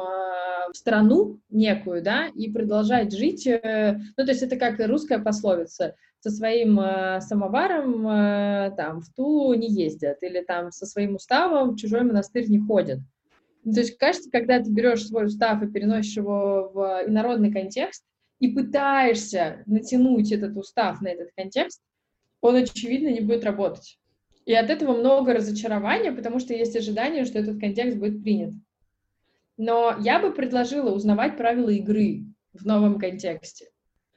в 0.73 0.77
страну 0.77 1.41
некую, 1.51 2.03
да, 2.03 2.29
и 2.29 2.51
продолжать 2.51 3.17
жить. 3.17 3.47
Э, 3.47 3.99
ну, 4.17 4.25
то 4.25 4.31
есть 4.31 4.43
это 4.43 4.57
как 4.57 4.79
русская 4.87 5.19
пословица 5.19 5.95
со 6.21 6.31
своим 6.31 6.79
э, 6.81 7.21
самоваром 7.21 8.07
э, 8.09 8.73
там 8.77 9.01
в 9.01 9.13
ту 9.15 9.55
не 9.55 9.69
ездят, 9.69 10.23
или 10.23 10.41
там 10.43 10.73
со 10.73 10.87
своим 10.87 11.15
уставом 11.15 11.71
в 11.71 11.77
чужой 11.77 12.03
монастырь 12.03 12.49
не 12.49 12.59
ходят. 12.59 13.01
Ну, 13.65 13.73
то 13.73 13.81
есть, 13.81 13.97
кажется, 13.99 14.31
когда 14.31 14.61
ты 14.61 14.71
берешь 14.71 15.07
свой 15.07 15.27
устав 15.27 15.63
и 15.63 15.69
переносишь 15.69 16.17
его 16.17 16.71
в 16.73 17.03
инородный 17.07 17.53
контекст 17.53 18.05
и 18.41 18.49
пытаешься 18.49 19.63
натянуть 19.67 20.33
этот 20.33 20.57
устав 20.57 21.01
на 21.01 21.09
этот 21.09 21.31
контекст, 21.37 21.83
он, 22.41 22.57
очевидно, 22.57 23.09
не 23.09 23.21
будет 23.21 23.45
работать. 23.45 23.99
И 24.47 24.55
от 24.55 24.71
этого 24.71 24.97
много 24.97 25.35
разочарования, 25.35 26.13
потому 26.13 26.39
что 26.39 26.55
есть 26.55 26.77
ожидание, 26.77 27.25
что 27.25 27.39
этот 27.39 27.61
контекст 27.61 27.99
будет 27.99 28.23
принят. 28.23 28.55
Но 29.57 29.97
я 30.01 30.21
бы 30.21 30.33
предложила 30.33 30.95
узнавать 30.95 31.37
правила 31.37 31.69
игры 31.69 32.25
в 32.53 32.65
новом 32.65 32.99
контексте. 32.99 33.67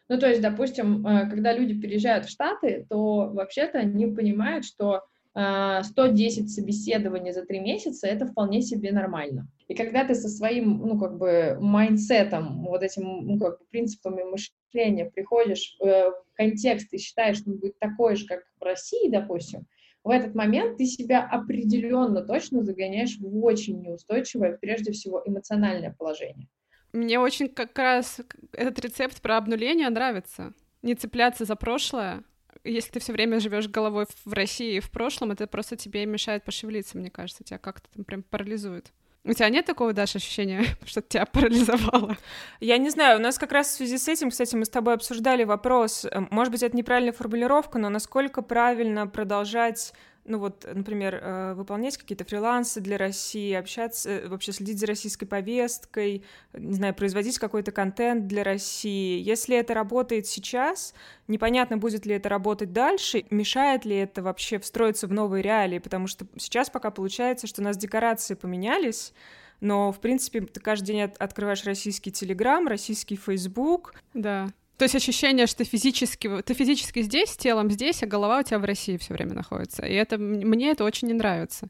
Ну, 0.08 0.20
то 0.20 0.30
есть, 0.30 0.42
допустим, 0.42 1.06
э, 1.06 1.30
когда 1.30 1.54
люди 1.54 1.74
переезжают 1.74 2.26
в 2.26 2.30
Штаты, 2.30 2.86
то 2.90 3.30
вообще-то 3.30 3.80
они 3.80 4.08
понимают, 4.08 4.66
что 4.66 5.04
110 5.34 6.46
э, 6.46 6.48
собеседований 6.48 7.32
за 7.32 7.46
три 7.46 7.60
месяца— 7.60 8.08
это 8.10 8.26
вполне 8.26 8.62
себе 8.62 8.92
нормально. 8.92 9.48
И 9.68 9.76
когда 9.76 10.04
ты 10.04 10.14
со 10.14 10.28
своим, 10.28 10.80
ну, 10.80 11.00
как 11.00 11.18
бы, 11.18 11.58
майндсетом, 11.60 12.64
вот 12.66 12.84
этим, 12.84 13.26
ну, 13.26 13.40
как 13.40 13.60
бы, 13.60 13.66
принципами 13.70 14.24
мышления 14.24 15.10
приходишь 15.10 15.78
э, 15.80 16.10
в 16.10 16.34
контекст 16.34 16.94
и 16.94 16.98
считаешь, 16.98 17.38
что 17.38 17.52
он 17.52 17.60
будет 17.60 17.80
такой 17.80 18.18
же, 18.18 18.26
как 18.28 18.44
в 18.60 18.64
России, 18.64 19.10
допустим, 19.10 19.66
в 20.04 20.10
этот 20.10 20.36
момент 20.36 20.78
ты 20.78 20.86
себя 20.86 21.24
определенно 21.24 22.24
точно 22.24 22.64
загоняешь 22.64 23.18
в 23.20 23.44
очень 23.44 23.82
неустойчивое, 23.82 24.58
прежде 24.60 24.92
всего, 24.92 25.22
эмоциональное 25.24 25.96
положение. 25.98 26.48
Мне 26.92 27.20
очень 27.20 27.48
как 27.48 27.78
раз 27.78 28.20
этот 28.52 28.84
рецепт 28.84 29.22
про 29.22 29.38
обнуление 29.38 29.90
нравится. 29.90 30.54
Не 30.82 30.96
цепляться 30.96 31.46
за 31.46 31.56
прошлое. 31.56 32.24
Если 32.64 32.92
ты 32.92 33.00
все 33.00 33.14
время 33.14 33.40
живешь 33.40 33.68
головой 33.68 34.06
в 34.26 34.34
России 34.34 34.76
и 34.76 34.80
в 34.80 34.92
прошлом, 34.92 35.32
это 35.32 35.48
просто 35.48 35.76
тебе 35.76 36.06
мешает 36.06 36.44
пошевелиться, 36.44 36.98
мне 36.98 37.10
кажется, 37.10 37.44
тебя 37.44 37.58
как-то 37.58 37.90
там 37.94 38.04
прям 38.04 38.24
парализует. 38.24 38.92
У 39.24 39.34
тебя 39.34 39.50
нет 39.50 39.66
такого, 39.66 39.94
Даша, 39.94 40.18
ощущения, 40.18 40.66
что 40.86 41.02
тебя 41.02 41.26
парализовало? 41.26 42.18
Я 42.60 42.78
не 42.78 42.90
знаю, 42.90 43.20
у 43.20 43.22
нас 43.22 43.38
как 43.38 43.52
раз 43.52 43.68
в 43.68 43.76
связи 43.76 43.98
с 43.98 44.08
этим, 44.08 44.32
кстати, 44.32 44.56
мы 44.56 44.66
с 44.66 44.70
тобой 44.70 44.96
обсуждали 44.96 45.44
вопрос, 45.44 46.06
э, 46.06 46.22
может 46.32 46.52
быть, 46.52 46.64
это 46.64 46.76
неправильная 46.76 47.14
формулировка, 47.14 47.78
но 47.78 47.90
насколько 47.90 48.42
правильно 48.42 49.06
продолжать 49.06 49.94
ну 50.26 50.38
вот, 50.40 50.68
например, 50.72 51.20
э, 51.22 51.54
выполнять 51.56 51.98
какие-то 51.98 52.24
фрилансы 52.26 52.80
для 52.80 52.98
России, 52.98 53.54
общаться, 53.54 54.10
э, 54.10 54.28
вообще 54.28 54.52
следить 54.52 54.80
за 54.80 54.88
российской 54.88 55.26
повесткой, 55.26 56.24
не 56.54 56.74
знаю, 56.74 56.94
производить 56.94 57.40
какой-то 57.40 57.72
контент 57.72 58.28
для 58.28 58.44
России. 58.44 59.20
Если 59.22 59.58
это 59.58 59.74
работает 59.74 60.28
сейчас, 60.28 60.94
непонятно, 61.28 61.78
будет 61.78 62.06
ли 62.06 62.16
это 62.16 62.30
работать 62.30 62.72
дальше, 62.72 63.26
мешает 63.30 63.86
ли 63.86 63.96
это 63.96 64.22
вообще 64.22 64.60
встроиться 64.60 65.08
в 65.08 65.14
новые 65.14 65.42
реалии, 65.42 65.80
потому 65.80 66.08
что 66.08 66.26
сейчас 66.38 66.70
пока 66.70 66.92
получается, 66.92 67.48
что 67.48 67.62
у 67.62 67.66
нас 67.66 67.78
декорации 67.78 68.36
поменялись, 68.36 69.14
но, 69.60 69.92
в 69.92 70.00
принципе, 70.00 70.42
ты 70.42 70.60
каждый 70.60 70.88
день 70.88 71.02
открываешь 71.02 71.64
российский 71.66 72.12
Телеграм, 72.12 72.68
российский 72.68 73.16
Фейсбук. 73.16 73.94
Да. 74.14 74.50
То 74.82 74.86
есть 74.86 74.96
ощущение, 74.96 75.46
что 75.46 75.60
ты 75.60 75.64
физически, 75.66 76.42
ты 76.42 76.56
физически 76.56 77.04
здесь, 77.04 77.38
телом 77.38 77.70
здесь, 77.70 78.02
а 78.02 78.08
голова 78.08 78.40
у 78.40 78.42
тебя 78.42 78.58
в 78.58 78.66
России 78.66 78.98
все 78.98 79.14
время 79.14 79.36
находится. 79.36 79.86
И 79.86 79.94
это 79.94 80.18
мне 80.18 80.72
это 80.72 80.84
очень 80.84 81.08
не 81.08 81.14
нравится. 81.14 81.70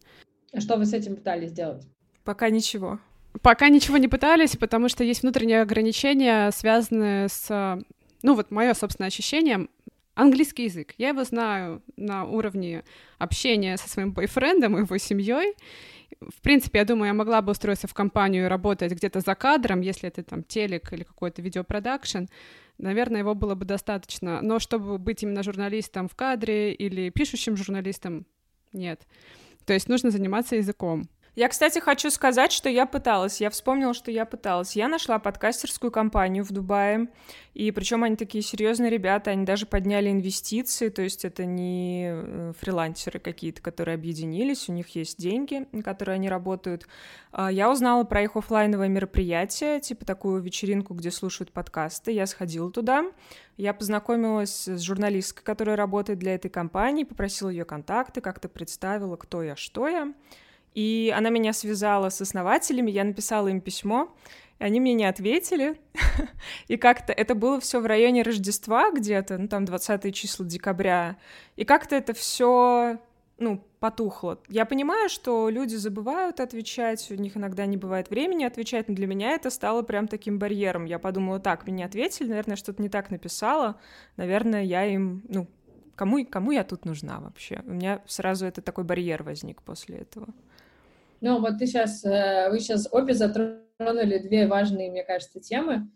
А 0.53 0.61
что 0.61 0.77
вы 0.77 0.85
с 0.85 0.93
этим 0.93 1.17
пытались 1.17 1.49
сделать? 1.49 1.85
Пока 2.23 2.49
ничего. 2.49 3.01
Пока 3.41 3.67
ничего 3.67 3.97
не 3.97 4.07
пытались, 4.07 4.55
потому 4.55 4.87
что 4.87 5.03
есть 5.03 5.23
внутренние 5.23 5.61
ограничения, 5.61 6.51
связанные 6.51 7.27
с... 7.27 7.83
Ну 8.23 8.33
вот 8.33 8.49
мое 8.49 8.73
собственное 8.73 9.09
ощущение, 9.09 9.67
английский 10.13 10.63
язык. 10.63 10.93
Я 10.97 11.09
его 11.09 11.25
знаю 11.25 11.83
на 11.97 12.23
уровне 12.23 12.85
общения 13.17 13.75
со 13.75 13.89
своим 13.89 14.13
бойфрендом 14.13 14.77
и 14.77 14.83
его 14.83 14.97
семьей. 14.97 15.55
В 16.21 16.39
принципе, 16.41 16.79
я 16.79 16.85
думаю, 16.85 17.07
я 17.07 17.13
могла 17.13 17.41
бы 17.41 17.51
устроиться 17.51 17.89
в 17.89 17.93
компанию 17.93 18.45
и 18.45 18.47
работать 18.47 18.93
где-то 18.93 19.19
за 19.19 19.35
кадром, 19.35 19.81
если 19.81 20.07
это 20.07 20.23
там 20.23 20.43
телек 20.43 20.93
или 20.93 21.03
какой-то 21.03 21.41
видеопродакшн 21.41 22.27
наверное, 22.81 23.19
его 23.19 23.35
было 23.35 23.55
бы 23.55 23.65
достаточно. 23.65 24.41
Но 24.41 24.59
чтобы 24.59 24.97
быть 24.97 25.23
именно 25.23 25.43
журналистом 25.43 26.07
в 26.07 26.15
кадре 26.15 26.73
или 26.73 27.09
пишущим 27.09 27.55
журналистом, 27.55 28.25
нет. 28.73 29.07
То 29.65 29.73
есть 29.73 29.87
нужно 29.87 30.11
заниматься 30.11 30.55
языком. 30.55 31.07
Я, 31.33 31.47
кстати, 31.47 31.79
хочу 31.79 32.11
сказать, 32.11 32.51
что 32.51 32.67
я 32.67 32.85
пыталась. 32.85 33.39
Я 33.39 33.49
вспомнила, 33.49 33.93
что 33.93 34.11
я 34.11 34.25
пыталась. 34.25 34.75
Я 34.75 34.89
нашла 34.89 35.17
подкастерскую 35.17 35.89
компанию 35.89 36.43
в 36.43 36.51
Дубае. 36.51 37.07
И 37.53 37.71
причем 37.71 38.03
они 38.03 38.17
такие 38.17 38.41
серьезные 38.43 38.89
ребята, 38.89 39.31
они 39.31 39.45
даже 39.45 39.65
подняли 39.65 40.09
инвестиции, 40.09 40.89
то 40.89 41.01
есть 41.01 41.25
это 41.25 41.45
не 41.45 42.09
э, 42.11 42.53
фрилансеры 42.59 43.19
какие-то, 43.19 43.61
которые 43.61 43.95
объединились, 43.95 44.69
у 44.69 44.73
них 44.73 44.95
есть 44.95 45.17
деньги, 45.19 45.67
на 45.73 45.83
которые 45.83 46.15
они 46.15 46.29
работают. 46.29 46.87
А, 47.33 47.51
я 47.51 47.69
узнала 47.69 48.05
про 48.05 48.23
их 48.23 48.37
офлайновое 48.37 48.87
мероприятие, 48.87 49.81
типа 49.81 50.05
такую 50.05 50.41
вечеринку, 50.41 50.93
где 50.93 51.11
слушают 51.11 51.51
подкасты. 51.51 52.11
Я 52.11 52.25
сходила 52.25 52.71
туда, 52.71 53.05
я 53.57 53.73
познакомилась 53.73 54.67
с 54.67 54.79
журналисткой, 54.81 55.43
которая 55.43 55.75
работает 55.75 56.19
для 56.19 56.35
этой 56.35 56.49
компании, 56.49 57.03
попросила 57.03 57.49
ее 57.49 57.65
контакты, 57.65 58.21
как-то 58.21 58.47
представила, 58.47 59.17
кто 59.17 59.43
я, 59.43 59.57
что 59.57 59.89
я. 59.89 60.13
И 60.73 61.13
она 61.15 61.29
меня 61.29 61.53
связала 61.53 62.09
с 62.09 62.21
основателями, 62.21 62.91
я 62.91 63.03
написала 63.03 63.47
им 63.47 63.61
письмо, 63.61 64.15
и 64.59 64.63
они 64.63 64.79
мне 64.79 64.93
не 64.93 65.05
ответили. 65.05 65.79
и 66.67 66.77
как-то 66.77 67.13
это 67.13 67.35
было 67.35 67.59
все 67.59 67.79
в 67.79 67.85
районе 67.85 68.21
Рождества 68.21 68.91
где-то, 68.91 69.37
ну 69.37 69.47
там 69.47 69.65
20 69.65 70.13
числа 70.15 70.45
декабря. 70.45 71.17
И 71.55 71.65
как-то 71.65 71.95
это 71.95 72.13
все 72.13 72.99
ну, 73.41 73.65
потухло. 73.79 74.39
Я 74.47 74.65
понимаю, 74.65 75.09
что 75.09 75.49
люди 75.49 75.75
забывают 75.75 76.39
отвечать, 76.39 77.09
у 77.09 77.15
них 77.15 77.35
иногда 77.35 77.65
не 77.65 77.75
бывает 77.75 78.09
времени 78.09 78.43
отвечать, 78.43 78.87
но 78.87 78.93
для 78.93 79.07
меня 79.07 79.31
это 79.31 79.49
стало 79.49 79.81
прям 79.81 80.07
таким 80.07 80.37
барьером. 80.37 80.85
Я 80.85 80.99
подумала, 80.99 81.39
так, 81.39 81.67
мне 81.67 81.83
ответили, 81.83 82.29
наверное, 82.29 82.55
что-то 82.55 82.81
не 82.81 82.89
так 82.89 83.09
написала, 83.09 83.79
наверное, 84.15 84.63
я 84.63 84.85
им, 84.85 85.23
ну, 85.27 85.47
кому, 85.95 86.23
кому 86.25 86.51
я 86.51 86.63
тут 86.63 86.85
нужна 86.85 87.19
вообще? 87.19 87.63
У 87.65 87.71
меня 87.71 88.01
сразу 88.05 88.45
это 88.45 88.61
такой 88.61 88.83
барьер 88.83 89.23
возник 89.23 89.63
после 89.63 89.97
этого. 89.97 90.27
Ну, 91.21 91.39
вот 91.39 91.59
ты 91.59 91.67
сейчас, 91.67 92.03
э, 92.03 92.49
вы 92.49 92.59
сейчас 92.59 92.87
обе 92.91 93.13
затронули 93.13 94.17
две 94.17 94.47
важные, 94.47 94.89
мне 94.89 95.03
кажется, 95.03 95.39
темы. 95.39 95.87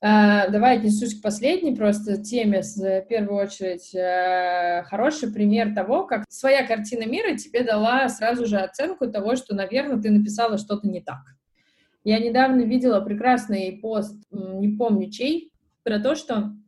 Э, 0.00 0.48
давай 0.50 0.78
отнесусь 0.78 1.18
к 1.18 1.22
последней 1.22 1.74
просто 1.74 2.22
теме, 2.22 2.62
в 2.62 3.02
первую 3.08 3.42
очередь. 3.42 3.92
Э, 3.92 4.84
хороший 4.84 5.32
пример 5.32 5.74
того, 5.74 6.06
как 6.06 6.24
своя 6.28 6.64
картина 6.64 7.06
мира 7.06 7.36
тебе 7.36 7.64
дала 7.64 8.08
сразу 8.08 8.46
же 8.46 8.58
оценку 8.58 9.10
того, 9.10 9.34
что, 9.34 9.56
наверное, 9.56 10.00
ты 10.00 10.10
написала 10.10 10.58
что-то 10.58 10.86
не 10.86 11.00
так. 11.00 11.18
Я 12.04 12.20
недавно 12.20 12.62
видела 12.62 13.00
прекрасный 13.00 13.80
пост, 13.82 14.16
не 14.30 14.68
помню 14.68 15.10
чей, 15.10 15.52
про 15.82 15.98
то, 15.98 16.14
что 16.14 16.34
э, 16.34 16.67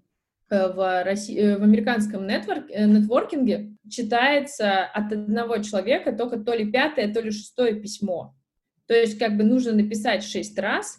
в, 0.50 1.04
России, 1.04 1.54
в 1.54 1.62
американском 1.62 2.26
нетворк, 2.26 2.68
нетворкинге 2.68 3.76
читается 3.88 4.84
от 4.84 5.12
одного 5.12 5.58
человека 5.58 6.12
только 6.12 6.38
то 6.38 6.54
ли 6.54 6.70
пятое, 6.70 7.12
то 7.12 7.20
ли 7.20 7.30
шестое 7.30 7.74
письмо. 7.74 8.34
То 8.86 8.94
есть 8.94 9.18
как 9.18 9.36
бы 9.36 9.44
нужно 9.44 9.72
написать 9.72 10.24
шесть 10.24 10.58
раз, 10.58 10.98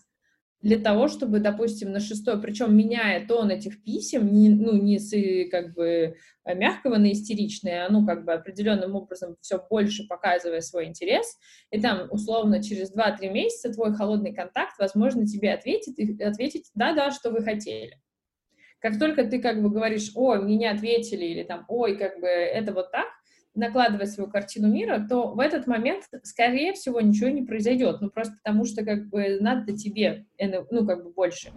для 0.62 0.78
того, 0.78 1.08
чтобы, 1.08 1.40
допустим, 1.40 1.92
на 1.92 2.00
шестой, 2.00 2.40
причем 2.40 2.76
меняя 2.78 3.26
тон 3.26 3.50
этих 3.50 3.84
писем, 3.84 4.32
не, 4.32 4.50
ну, 4.50 4.74
не 4.74 5.00
с 5.00 5.12
как 5.50 5.74
бы 5.74 6.16
мягкого 6.46 6.98
на 6.98 7.12
истеричное, 7.12 7.86
а 7.86 7.92
ну, 7.92 8.06
как 8.06 8.26
бы 8.26 8.34
определенным 8.34 8.96
образом 8.96 9.38
все 9.42 9.60
больше 9.70 10.08
показывая 10.08 10.62
свой 10.62 10.86
интерес, 10.86 11.38
и 11.72 11.82
там, 11.82 12.08
условно, 12.12 12.62
через 12.62 12.96
2-3 12.96 13.32
месяца 13.32 13.74
твой 13.74 13.94
холодный 13.96 14.34
контакт, 14.34 14.78
возможно, 14.78 15.26
тебе 15.26 15.52
ответит, 15.52 15.98
и 15.98 16.22
ответить 16.22 16.70
«да-да, 16.76 17.12
что 17.12 17.32
вы 17.32 17.42
хотели». 17.42 18.00
Как 18.82 18.98
только 18.98 19.26
ты 19.26 19.40
как 19.40 19.62
бы 19.62 19.70
говоришь 19.70 20.12
«ой, 20.16 20.42
мне 20.42 20.58
не 20.58 20.66
ответили» 20.66 21.24
или 21.24 21.44
там 21.44 21.66
«ой, 21.68 21.96
как 21.98 22.20
бы 22.20 22.26
это 22.26 22.74
вот 22.74 22.92
так», 22.92 23.06
накладывать 23.54 24.10
свою 24.10 24.28
картину 24.28 24.70
мира, 24.70 25.06
то 25.08 25.34
в 25.34 25.40
этот 25.40 25.68
момент, 25.68 26.06
скорее 26.24 26.74
всего, 26.74 27.00
ничего 27.00 27.30
не 27.30 27.44
произойдет. 27.44 28.02
Ну, 28.02 28.10
просто 28.10 28.34
потому 28.44 28.66
что, 28.66 28.84
как 28.84 29.08
бы, 29.10 29.38
надо 29.40 29.78
тебе, 29.78 30.26
ну, 30.72 30.88
как 30.88 31.04
бы, 31.04 31.12
больше. 31.12 31.52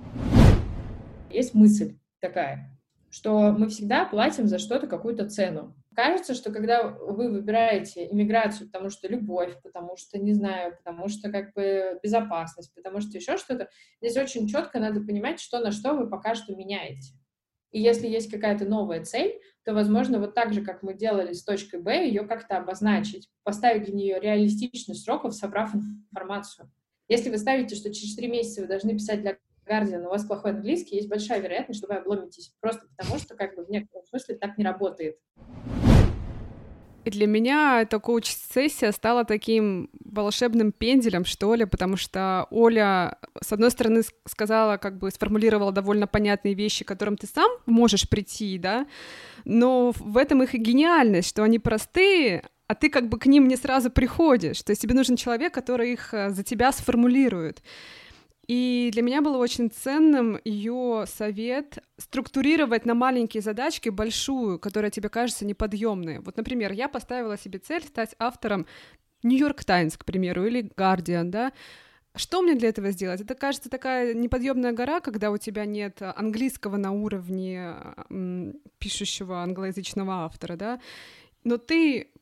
Есть 1.30 1.54
мысль 1.54 1.96
такая, 2.20 2.78
что 3.10 3.52
мы 3.52 3.68
всегда 3.68 4.04
платим 4.04 4.46
за 4.46 4.58
что-то 4.58 4.86
какую-то 4.86 5.26
цену. 5.26 5.74
Кажется, 5.94 6.34
что 6.34 6.50
когда 6.50 6.88
вы 6.88 7.30
выбираете 7.30 8.08
иммиграцию, 8.10 8.66
потому 8.66 8.90
что 8.90 9.06
любовь, 9.06 9.54
потому 9.62 9.96
что, 9.96 10.18
не 10.18 10.32
знаю, 10.32 10.76
потому 10.76 11.08
что 11.08 11.30
как 11.30 11.54
бы 11.54 12.00
безопасность, 12.02 12.74
потому 12.74 13.00
что 13.00 13.16
еще 13.16 13.36
что-то, 13.36 13.68
здесь 14.00 14.16
очень 14.16 14.48
четко 14.48 14.80
надо 14.80 15.00
понимать, 15.00 15.40
что 15.40 15.60
на 15.60 15.70
что 15.70 15.94
вы 15.94 16.10
пока 16.10 16.34
что 16.34 16.54
меняете. 16.54 17.14
И 17.70 17.80
если 17.80 18.08
есть 18.08 18.30
какая-то 18.30 18.64
новая 18.64 19.04
цель, 19.04 19.40
то, 19.64 19.74
возможно, 19.74 20.18
вот 20.18 20.34
так 20.34 20.52
же, 20.52 20.62
как 20.62 20.82
мы 20.82 20.94
делали 20.94 21.32
с 21.32 21.44
точкой 21.44 21.80
Б, 21.80 22.06
ее 22.06 22.24
как-то 22.26 22.56
обозначить, 22.56 23.28
поставить 23.42 23.84
для 23.84 23.94
нее 23.94 24.20
реалистичный 24.20 24.94
сроков, 24.94 25.34
собрав 25.34 25.74
информацию. 25.74 26.70
Если 27.08 27.30
вы 27.30 27.38
ставите, 27.38 27.74
что 27.74 27.92
через 27.92 28.16
три 28.16 28.28
месяца 28.28 28.62
вы 28.62 28.68
должны 28.68 28.94
писать 28.94 29.22
для 29.22 29.38
Guardian, 29.66 30.06
у 30.06 30.10
вас 30.10 30.24
плохой 30.24 30.52
английский, 30.52 30.96
есть 30.96 31.08
большая 31.08 31.40
вероятность, 31.40 31.78
что 31.78 31.88
вы 31.88 31.98
обломитесь, 31.98 32.52
просто 32.60 32.86
потому 32.96 33.18
что 33.18 33.34
как 33.34 33.56
бы 33.56 33.64
в 33.64 33.70
некотором 33.70 34.04
смысле 34.06 34.36
так 34.36 34.58
не 34.58 34.64
работает. 34.64 35.18
И 37.04 37.10
для 37.10 37.26
меня 37.26 37.82
эта 37.82 37.98
коуч-сессия 37.98 38.90
стала 38.92 39.24
таким 39.24 39.90
волшебным 40.04 40.72
пенделем, 40.72 41.24
что 41.24 41.54
ли, 41.54 41.66
потому 41.66 41.96
что 41.96 42.46
Оля, 42.50 43.18
с 43.42 43.52
одной 43.52 43.70
стороны, 43.70 44.02
сказала, 44.26 44.78
как 44.78 44.98
бы 44.98 45.10
сформулировала 45.10 45.70
довольно 45.70 46.06
понятные 46.06 46.54
вещи, 46.54 46.84
к 46.84 46.88
которым 46.88 47.16
ты 47.16 47.26
сам 47.26 47.50
можешь 47.66 48.08
прийти, 48.08 48.58
да, 48.58 48.86
но 49.44 49.92
в 49.96 50.16
этом 50.16 50.42
их 50.42 50.54
и 50.54 50.58
гениальность, 50.58 51.28
что 51.28 51.42
они 51.42 51.58
простые, 51.58 52.44
а 52.66 52.74
ты 52.74 52.88
как 52.88 53.08
бы 53.08 53.18
к 53.18 53.26
ним 53.26 53.48
не 53.48 53.56
сразу 53.56 53.90
приходишь. 53.90 54.62
То 54.62 54.70
есть 54.70 54.82
тебе 54.82 54.94
нужен 54.94 55.16
человек, 55.16 55.52
который 55.52 55.92
их 55.92 56.14
э, 56.14 56.30
за 56.30 56.42
тебя 56.42 56.72
сформулирует. 56.72 57.62
И 58.46 58.90
для 58.92 59.02
меня 59.02 59.22
было 59.22 59.38
очень 59.38 59.70
ценным 59.70 60.38
ее 60.44 61.04
совет 61.06 61.78
структурировать 61.96 62.84
на 62.84 62.94
маленькие 62.94 63.42
задачки 63.42 63.88
большую, 63.88 64.58
которая 64.58 64.90
тебе 64.90 65.08
кажется 65.08 65.46
неподъемной. 65.46 66.18
Вот, 66.20 66.36
например, 66.36 66.72
я 66.72 66.88
поставила 66.88 67.38
себе 67.38 67.58
цель 67.58 67.82
стать 67.82 68.14
автором 68.18 68.66
Нью-Йорк 69.22 69.64
Таймс, 69.64 69.96
к 69.96 70.04
примеру, 70.04 70.46
или 70.46 70.62
Guardian, 70.76 71.24
да, 71.24 71.52
что 72.16 72.42
мне 72.42 72.54
для 72.54 72.68
этого 72.68 72.92
сделать? 72.92 73.20
Это, 73.20 73.34
кажется, 73.34 73.68
такая 73.68 74.14
неподъемная 74.14 74.72
гора, 74.72 75.00
когда 75.00 75.32
у 75.32 75.36
тебя 75.36 75.64
нет 75.64 76.00
английского 76.00 76.76
на 76.76 76.92
уровне 76.92 77.74
пишущего 78.78 79.42
англоязычного 79.42 80.24
автора, 80.24 80.56
да, 80.56 80.80
но 81.42 81.56
ты 81.58 82.12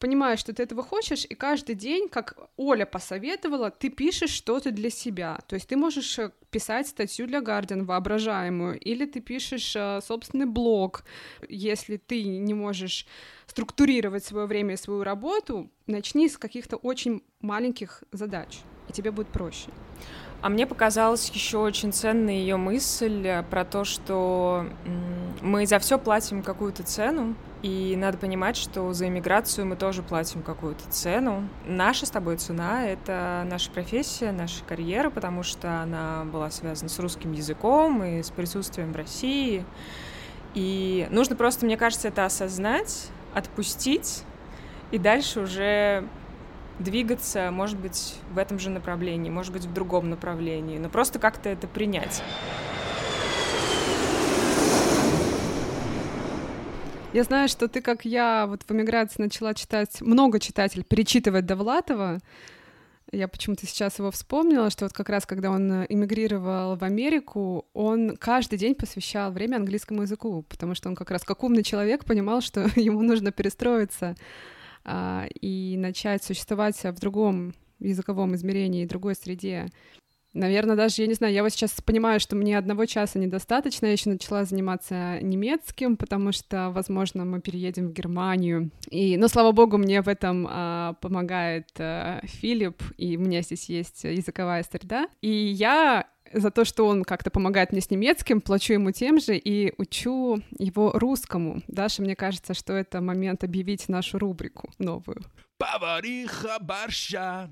понимаешь, 0.00 0.40
что 0.40 0.52
ты 0.52 0.62
этого 0.62 0.82
хочешь, 0.82 1.26
и 1.28 1.34
каждый 1.34 1.74
день, 1.74 2.08
как 2.08 2.36
Оля 2.56 2.86
посоветовала, 2.86 3.70
ты 3.70 3.90
пишешь 3.90 4.30
что-то 4.30 4.70
для 4.70 4.90
себя. 4.90 5.38
То 5.46 5.54
есть 5.54 5.68
ты 5.68 5.76
можешь 5.76 6.18
э, 6.18 6.32
писать 6.50 6.88
статью 6.88 7.26
для 7.26 7.40
Guardian 7.40 7.84
воображаемую, 7.84 8.80
или 8.80 9.04
ты 9.04 9.20
пишешь 9.20 9.76
э, 9.76 10.00
собственный 10.02 10.46
блог. 10.46 11.04
Если 11.48 11.98
ты 11.98 12.24
не 12.24 12.54
можешь 12.54 13.06
структурировать 13.46 14.24
свое 14.24 14.46
время 14.46 14.74
и 14.74 14.78
свою 14.78 15.04
работу, 15.04 15.70
начни 15.86 16.28
с 16.28 16.38
каких-то 16.38 16.76
очень 16.76 17.22
маленьких 17.40 18.02
задач, 18.12 18.60
и 18.88 18.92
тебе 18.92 19.10
будет 19.10 19.28
проще. 19.28 19.70
А 20.42 20.48
мне 20.48 20.66
показалась 20.66 21.28
еще 21.30 21.58
очень 21.58 21.92
ценная 21.92 22.34
ее 22.34 22.56
мысль 22.56 23.26
э, 23.26 23.42
про 23.42 23.64
то, 23.64 23.84
что 23.84 24.66
мы 25.42 25.66
за 25.66 25.78
все 25.78 25.98
платим 25.98 26.42
какую-то 26.42 26.82
цену, 26.82 27.34
и 27.62 27.94
надо 27.94 28.16
понимать, 28.16 28.56
что 28.56 28.90
за 28.94 29.08
иммиграцию 29.08 29.66
мы 29.66 29.76
тоже 29.76 30.02
платим 30.02 30.42
какую-то 30.42 30.88
цену. 30.88 31.46
Наша 31.66 32.06
с 32.06 32.10
тобой 32.10 32.38
цена— 32.38 32.86
это 32.86 33.46
наша 33.50 33.70
профессия, 33.70 34.32
наша 34.32 34.64
карьера, 34.64 35.10
потому 35.10 35.42
что 35.42 35.82
она 35.82 36.24
была 36.24 36.50
связана 36.50 36.88
с 36.88 36.98
русским 36.98 37.32
языком 37.32 38.02
и 38.02 38.22
с 38.22 38.30
присутствием 38.30 38.92
в 38.92 38.96
России. 38.96 39.66
И 40.54 41.06
нужно 41.10 41.36
просто, 41.36 41.66
мне 41.66 41.76
кажется, 41.76 42.08
это 42.08 42.24
осознать, 42.24 43.08
отпустить, 43.34 44.24
и 44.90 44.98
дальше 44.98 45.40
уже 45.40 46.08
двигаться, 46.80 47.50
может 47.52 47.78
быть, 47.78 48.16
в 48.32 48.38
этом 48.38 48.58
же 48.58 48.70
направлении, 48.70 49.30
может 49.30 49.52
быть, 49.52 49.64
в 49.64 49.72
другом 49.72 50.10
направлении, 50.10 50.78
но 50.78 50.88
просто 50.88 51.18
как-то 51.18 51.48
это 51.48 51.68
принять. 51.68 52.22
Я 57.12 57.24
знаю, 57.24 57.48
что 57.48 57.66
ты, 57.66 57.80
как 57.80 58.04
я, 58.04 58.46
вот 58.46 58.62
в 58.62 58.70
эмиграции 58.70 59.22
начала 59.22 59.52
читать, 59.52 60.00
много 60.00 60.38
читатель, 60.38 60.84
перечитывать 60.84 61.44
Довлатова. 61.44 62.20
Я 63.10 63.26
почему-то 63.26 63.66
сейчас 63.66 63.98
его 63.98 64.12
вспомнила, 64.12 64.70
что 64.70 64.84
вот 64.84 64.92
как 64.92 65.08
раз 65.08 65.26
когда 65.26 65.50
он 65.50 65.84
эмигрировал 65.86 66.76
в 66.76 66.84
Америку, 66.84 67.66
он 67.74 68.16
каждый 68.16 68.56
день 68.60 68.76
посвящал 68.76 69.32
время 69.32 69.56
английскому 69.56 70.02
языку, 70.02 70.44
потому 70.48 70.76
что 70.76 70.88
он 70.88 70.94
как 70.94 71.10
раз 71.10 71.24
как 71.24 71.42
умный 71.42 71.64
человек 71.64 72.04
понимал, 72.04 72.40
что 72.40 72.68
ему 72.76 73.02
нужно 73.02 73.32
перестроиться 73.32 74.14
а, 74.84 75.26
и 75.40 75.76
начать 75.76 76.22
существовать 76.24 76.82
в 76.82 76.98
другом 77.00 77.54
языковом 77.78 78.34
измерении, 78.34 78.86
другой 78.86 79.14
среде. 79.14 79.66
Наверное, 80.32 80.76
даже, 80.76 81.02
я 81.02 81.08
не 81.08 81.14
знаю, 81.14 81.34
я 81.34 81.42
вот 81.42 81.50
сейчас 81.50 81.72
понимаю, 81.80 82.20
что 82.20 82.36
мне 82.36 82.56
одного 82.56 82.86
часа 82.86 83.18
недостаточно, 83.18 83.86
я 83.86 83.92
еще 83.92 84.10
начала 84.10 84.44
заниматься 84.44 85.18
немецким, 85.22 85.96
потому 85.96 86.30
что, 86.30 86.70
возможно, 86.70 87.24
мы 87.24 87.40
переедем 87.40 87.88
в 87.88 87.92
Германию. 87.92 88.70
И, 88.90 89.16
но, 89.16 89.26
слава 89.26 89.50
богу, 89.50 89.76
мне 89.76 90.02
в 90.02 90.08
этом 90.08 90.46
а, 90.48 90.92
помогает 91.00 91.68
а, 91.78 92.20
Филипп, 92.24 92.80
и 92.96 93.16
у 93.16 93.20
меня 93.20 93.42
здесь 93.42 93.68
есть 93.68 94.04
языковая 94.04 94.62
среда. 94.62 95.08
И 95.20 95.28
я 95.28 96.06
за 96.32 96.50
то, 96.50 96.64
что 96.64 96.86
он 96.86 97.04
как-то 97.04 97.30
помогает 97.30 97.72
мне 97.72 97.80
с 97.80 97.90
немецким, 97.90 98.40
плачу 98.40 98.72
ему 98.72 98.90
тем 98.92 99.20
же 99.20 99.36
и 99.36 99.72
учу 99.78 100.42
его 100.58 100.92
русскому. 100.92 101.62
Даша, 101.68 102.02
мне 102.02 102.16
кажется, 102.16 102.54
что 102.54 102.72
это 102.72 103.00
момент 103.00 103.44
объявить 103.44 103.88
нашу 103.88 104.18
рубрику 104.18 104.70
новую. 104.78 105.22
Повариха 105.58 106.56
борща. 106.58 107.50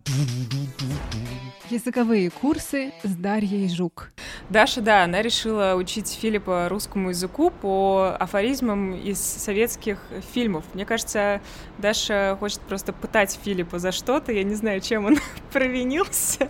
Языковые 1.69 2.31
курсы 2.31 2.95
с 3.03 3.15
Дарьей 3.15 3.69
Жук. 3.69 4.11
Даша, 4.49 4.81
да, 4.81 5.05
она 5.05 5.21
решила 5.21 5.75
учить 5.75 6.09
Филиппа 6.09 6.69
русскому 6.71 7.11
языку 7.11 7.51
по 7.51 8.17
афоризмам 8.19 8.95
из 8.95 9.21
советских 9.21 9.99
фильмов. 10.33 10.65
Мне 10.73 10.87
кажется, 10.87 11.43
Даша 11.77 12.39
хочет 12.41 12.61
просто 12.61 12.95
пытать 12.95 13.39
Филиппа 13.45 13.79
за 13.79 13.93
что-то. 13.93 14.33
Я 14.33 14.45
не 14.45 14.55
знаю, 14.55 14.81
чем 14.81 15.05
он 15.05 15.19
провинился. 15.53 16.49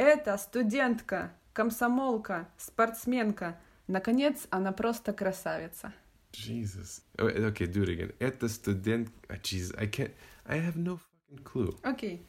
Это 0.00 0.38
студентка, 0.38 1.30
комсомолка, 1.52 2.48
спортсменка. 2.56 3.58
Наконец, 3.86 4.46
она 4.48 4.72
просто 4.72 5.12
красавица. 5.12 5.92
Jesus. 6.32 7.02
Okay, 7.18 7.66
do 7.66 7.84
it 7.84 7.88
again. 7.90 8.14
Это 8.18 8.48
студент... 8.48 9.10
ah, 9.28 9.36
Jesus, 9.42 9.74
I 9.76 9.86
can't... 9.86 10.12
I 10.46 10.58
have 10.58 10.76
no 10.76 10.98
fucking 10.98 11.44
clue. 11.44 11.78
Окей. 11.82 12.26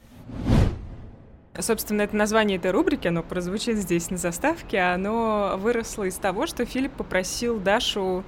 Собственно, 1.58 2.02
это 2.02 2.14
название 2.14 2.58
этой 2.58 2.72
рубрики, 2.72 3.08
оно 3.08 3.24
прозвучит 3.24 3.78
здесь 3.78 4.10
на 4.10 4.18
заставке, 4.18 4.80
оно 4.80 5.56
выросло 5.58 6.04
из 6.04 6.18
того, 6.18 6.48
что 6.48 6.66
Филипп 6.66 6.92
попросил 6.98 7.58
Дашу 7.58 8.26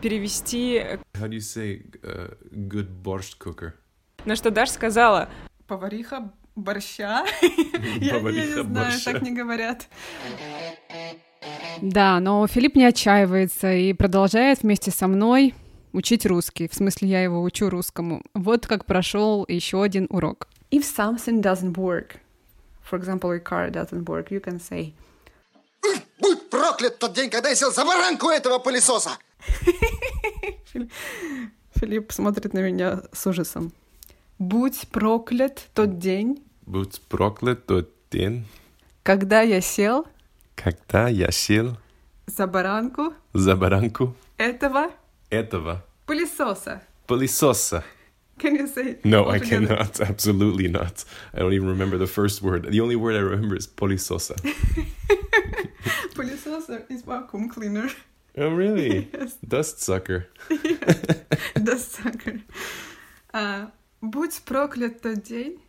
перевести, 0.00 0.76
How 1.14 1.26
do 1.26 1.32
you 1.32 1.40
say 1.40 1.90
uh, 2.02 2.38
good 2.52 3.02
borscht 3.02 3.36
cooker? 3.40 3.72
на 4.24 4.36
что 4.36 4.52
Даша 4.52 4.74
сказала, 4.74 5.28
Повариха 5.66 6.32
борща. 6.56 7.24
Я 8.00 8.20
не 8.20 8.62
знаю, 8.62 9.00
так 9.04 9.22
не 9.22 9.32
говорят. 9.32 9.88
Да, 11.80 12.18
но 12.20 12.46
Филипп 12.46 12.74
не 12.74 12.86
отчаивается 12.86 13.72
и 13.72 13.92
продолжает 13.92 14.62
вместе 14.62 14.90
со 14.90 15.06
мной 15.06 15.54
учить 15.92 16.26
русский. 16.26 16.68
В 16.68 16.74
смысле, 16.74 17.08
я 17.08 17.22
его 17.22 17.42
учу 17.42 17.70
русскому. 17.70 18.22
Вот 18.34 18.66
как 18.66 18.84
прошел 18.86 19.44
еще 19.46 19.82
один 19.82 20.06
урок. 20.10 20.48
If 20.70 20.82
something 20.82 21.40
doesn't 21.40 21.74
work, 21.74 22.16
for 22.82 22.98
example, 22.98 23.30
your 23.30 23.40
car 23.42 23.70
doesn't 23.70 24.04
work, 24.04 24.30
you 24.30 24.40
can 24.40 24.58
say, 24.60 24.94
Будь 26.18 26.50
проклят 26.50 26.98
тот 26.98 27.12
день, 27.14 27.30
когда 27.30 27.50
я 27.50 27.54
сел 27.54 27.72
за 27.72 27.84
баранку 27.84 28.28
этого 28.28 28.58
пылесоса! 28.58 29.10
Филипп 31.74 32.12
смотрит 32.12 32.54
на 32.54 32.60
меня 32.60 33.02
с 33.12 33.26
ужасом. 33.26 33.72
Будь 34.38 34.88
проклят 34.88 35.68
тот 35.74 35.98
день, 35.98 36.42
Будь 36.65 37.01
проклят 37.09 37.65
тот 37.65 37.89
день, 38.11 38.45
когда 39.03 39.41
я 39.41 39.61
сел 39.61 40.05
когда 40.55 41.07
я 41.07 41.31
сел 41.31 41.77
за 42.27 42.45
баранку 42.47 43.13
за 43.33 43.55
баранку 43.55 44.15
этого 44.37 44.91
этого 45.29 45.83
пылесоса. 46.05 46.81
пылесоса. 47.07 47.83
Can 48.37 48.55
you 48.57 48.65
say 48.67 48.93
it 48.93 49.05
No, 49.05 49.25
all 49.25 49.31
I 49.31 49.39
together? 49.39 49.67
cannot. 49.67 49.99
Absolutely 50.01 50.67
not. 50.67 51.05
I 51.33 51.39
don't 51.39 51.53
even 51.53 51.67
remember 51.67 51.97
the 51.97 52.07
first 52.07 52.41
word. 52.41 52.63
The 52.71 52.79
only 52.81 52.95
word 52.95 53.15
I 53.15 53.19
remember 53.19 53.55
is 53.55 53.67
polisosa. 53.67 54.35
Пылесоса 56.15 56.85
is 56.89 57.03
vacuum 57.03 57.49
cleaner. 57.49 57.89
oh, 58.37 58.49
really? 58.49 59.09
Yes, 59.13 59.37
Dust 59.47 59.81
sucker. 59.81 60.27
the 60.49 61.77
sucker. 61.77 62.41
А, 63.33 63.71
будь 64.01 64.41
проклят 64.45 65.01
тот 65.01 65.21
день, 65.23 65.59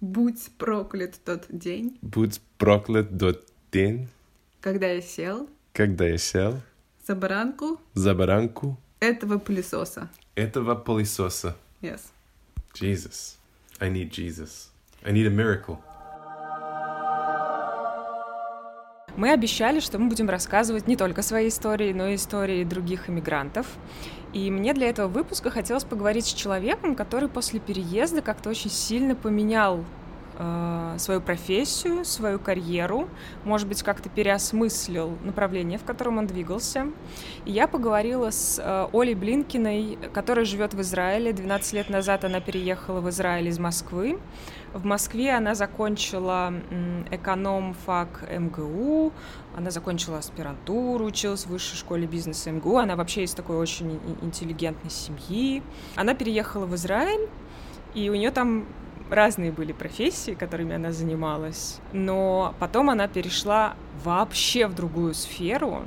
Будь 0.00 0.50
проклят 0.58 1.14
тот 1.24 1.46
день, 1.48 1.98
Будь 2.02 2.40
проклят 2.58 3.18
тот 3.18 3.44
день, 3.72 4.08
когда 4.60 4.86
я 4.88 5.00
сел 5.02 5.48
когда 5.72 6.06
я 6.06 6.18
сел 6.18 6.60
за 7.06 7.14
баранку 7.14 7.80
за 7.94 8.14
баранку 8.14 8.76
этого 9.00 9.38
пылесоса. 9.38 10.08
этого 10.34 10.74
пылесоса. 10.74 11.56
Yes. 11.82 12.00
Jesus. 12.74 13.36
I 13.80 13.88
need 13.90 14.10
Jesus. 14.10 14.70
I 15.04 15.12
need 15.12 15.26
a 15.26 15.30
miracle. 15.30 15.78
Мы 19.16 19.32
обещали, 19.32 19.80
что 19.80 19.98
мы 19.98 20.08
будем 20.08 20.28
рассказывать 20.28 20.86
не 20.86 20.96
только 20.96 21.22
свои 21.22 21.48
истории, 21.48 21.92
но 21.92 22.06
и 22.08 22.14
истории 22.14 22.62
других 22.62 23.08
иммигрантов. 23.10 23.66
И 24.32 24.50
мне 24.50 24.74
для 24.74 24.90
этого 24.90 25.08
выпуска 25.08 25.50
хотелось 25.50 25.84
поговорить 25.84 26.26
с 26.26 26.32
человеком, 26.32 26.94
который 26.94 27.28
после 27.28 27.60
переезда 27.60 28.20
как-то 28.20 28.50
очень 28.50 28.70
сильно 28.70 29.14
поменял 29.14 29.84
э, 30.38 30.94
свою 30.98 31.20
профессию, 31.20 32.04
свою 32.04 32.38
карьеру, 32.38 33.08
может 33.44 33.68
быть, 33.68 33.82
как-то 33.82 34.08
переосмыслил 34.08 35.18
направление, 35.24 35.78
в 35.78 35.84
котором 35.84 36.18
он 36.18 36.26
двигался. 36.26 36.86
И 37.44 37.52
я 37.52 37.68
поговорила 37.68 38.30
с 38.30 38.58
э, 38.58 38.88
Олей 38.92 39.14
Блинкиной, 39.14 39.98
которая 40.14 40.44
живет 40.44 40.74
в 40.74 40.80
Израиле. 40.80 41.32
12 41.32 41.72
лет 41.74 41.90
назад 41.90 42.24
она 42.24 42.40
переехала 42.40 43.00
в 43.00 43.08
Израиль 43.10 43.48
из 43.48 43.58
Москвы. 43.58 44.18
В 44.74 44.84
Москве 44.84 45.32
она 45.32 45.54
закончила 45.54 46.52
эконом-фак 47.10 48.28
МГУ, 48.30 49.12
она 49.56 49.70
закончила 49.70 50.18
аспирантуру, 50.18 51.06
училась 51.06 51.46
в 51.46 51.50
высшей 51.50 51.78
школе 51.78 52.06
бизнеса 52.06 52.50
МГУ, 52.50 52.76
она 52.76 52.94
вообще 52.94 53.24
из 53.24 53.32
такой 53.32 53.56
очень 53.56 53.98
интеллигентной 54.20 54.90
семьи. 54.90 55.62
Она 55.96 56.14
переехала 56.14 56.66
в 56.66 56.74
Израиль, 56.74 57.28
и 57.94 58.10
у 58.10 58.14
нее 58.14 58.30
там 58.30 58.66
разные 59.10 59.52
были 59.52 59.72
профессии, 59.72 60.34
которыми 60.34 60.74
она 60.74 60.92
занималась, 60.92 61.80
но 61.92 62.54
потом 62.58 62.90
она 62.90 63.08
перешла 63.08 63.74
вообще 64.04 64.66
в 64.66 64.74
другую 64.74 65.14
сферу, 65.14 65.82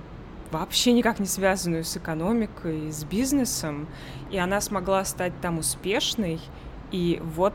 вообще 0.51 0.91
никак 0.93 1.19
не 1.19 1.25
связанную 1.25 1.83
с 1.83 1.95
экономикой, 1.97 2.91
с 2.91 3.03
бизнесом, 3.03 3.87
и 4.29 4.37
она 4.37 4.61
смогла 4.61 5.05
стать 5.05 5.33
там 5.41 5.59
успешной, 5.59 6.39
и 6.91 7.21
вот 7.23 7.53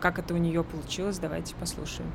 как 0.00 0.18
это 0.18 0.34
у 0.34 0.38
нее 0.38 0.64
получилось, 0.64 1.18
давайте 1.18 1.54
послушаем. 1.54 2.10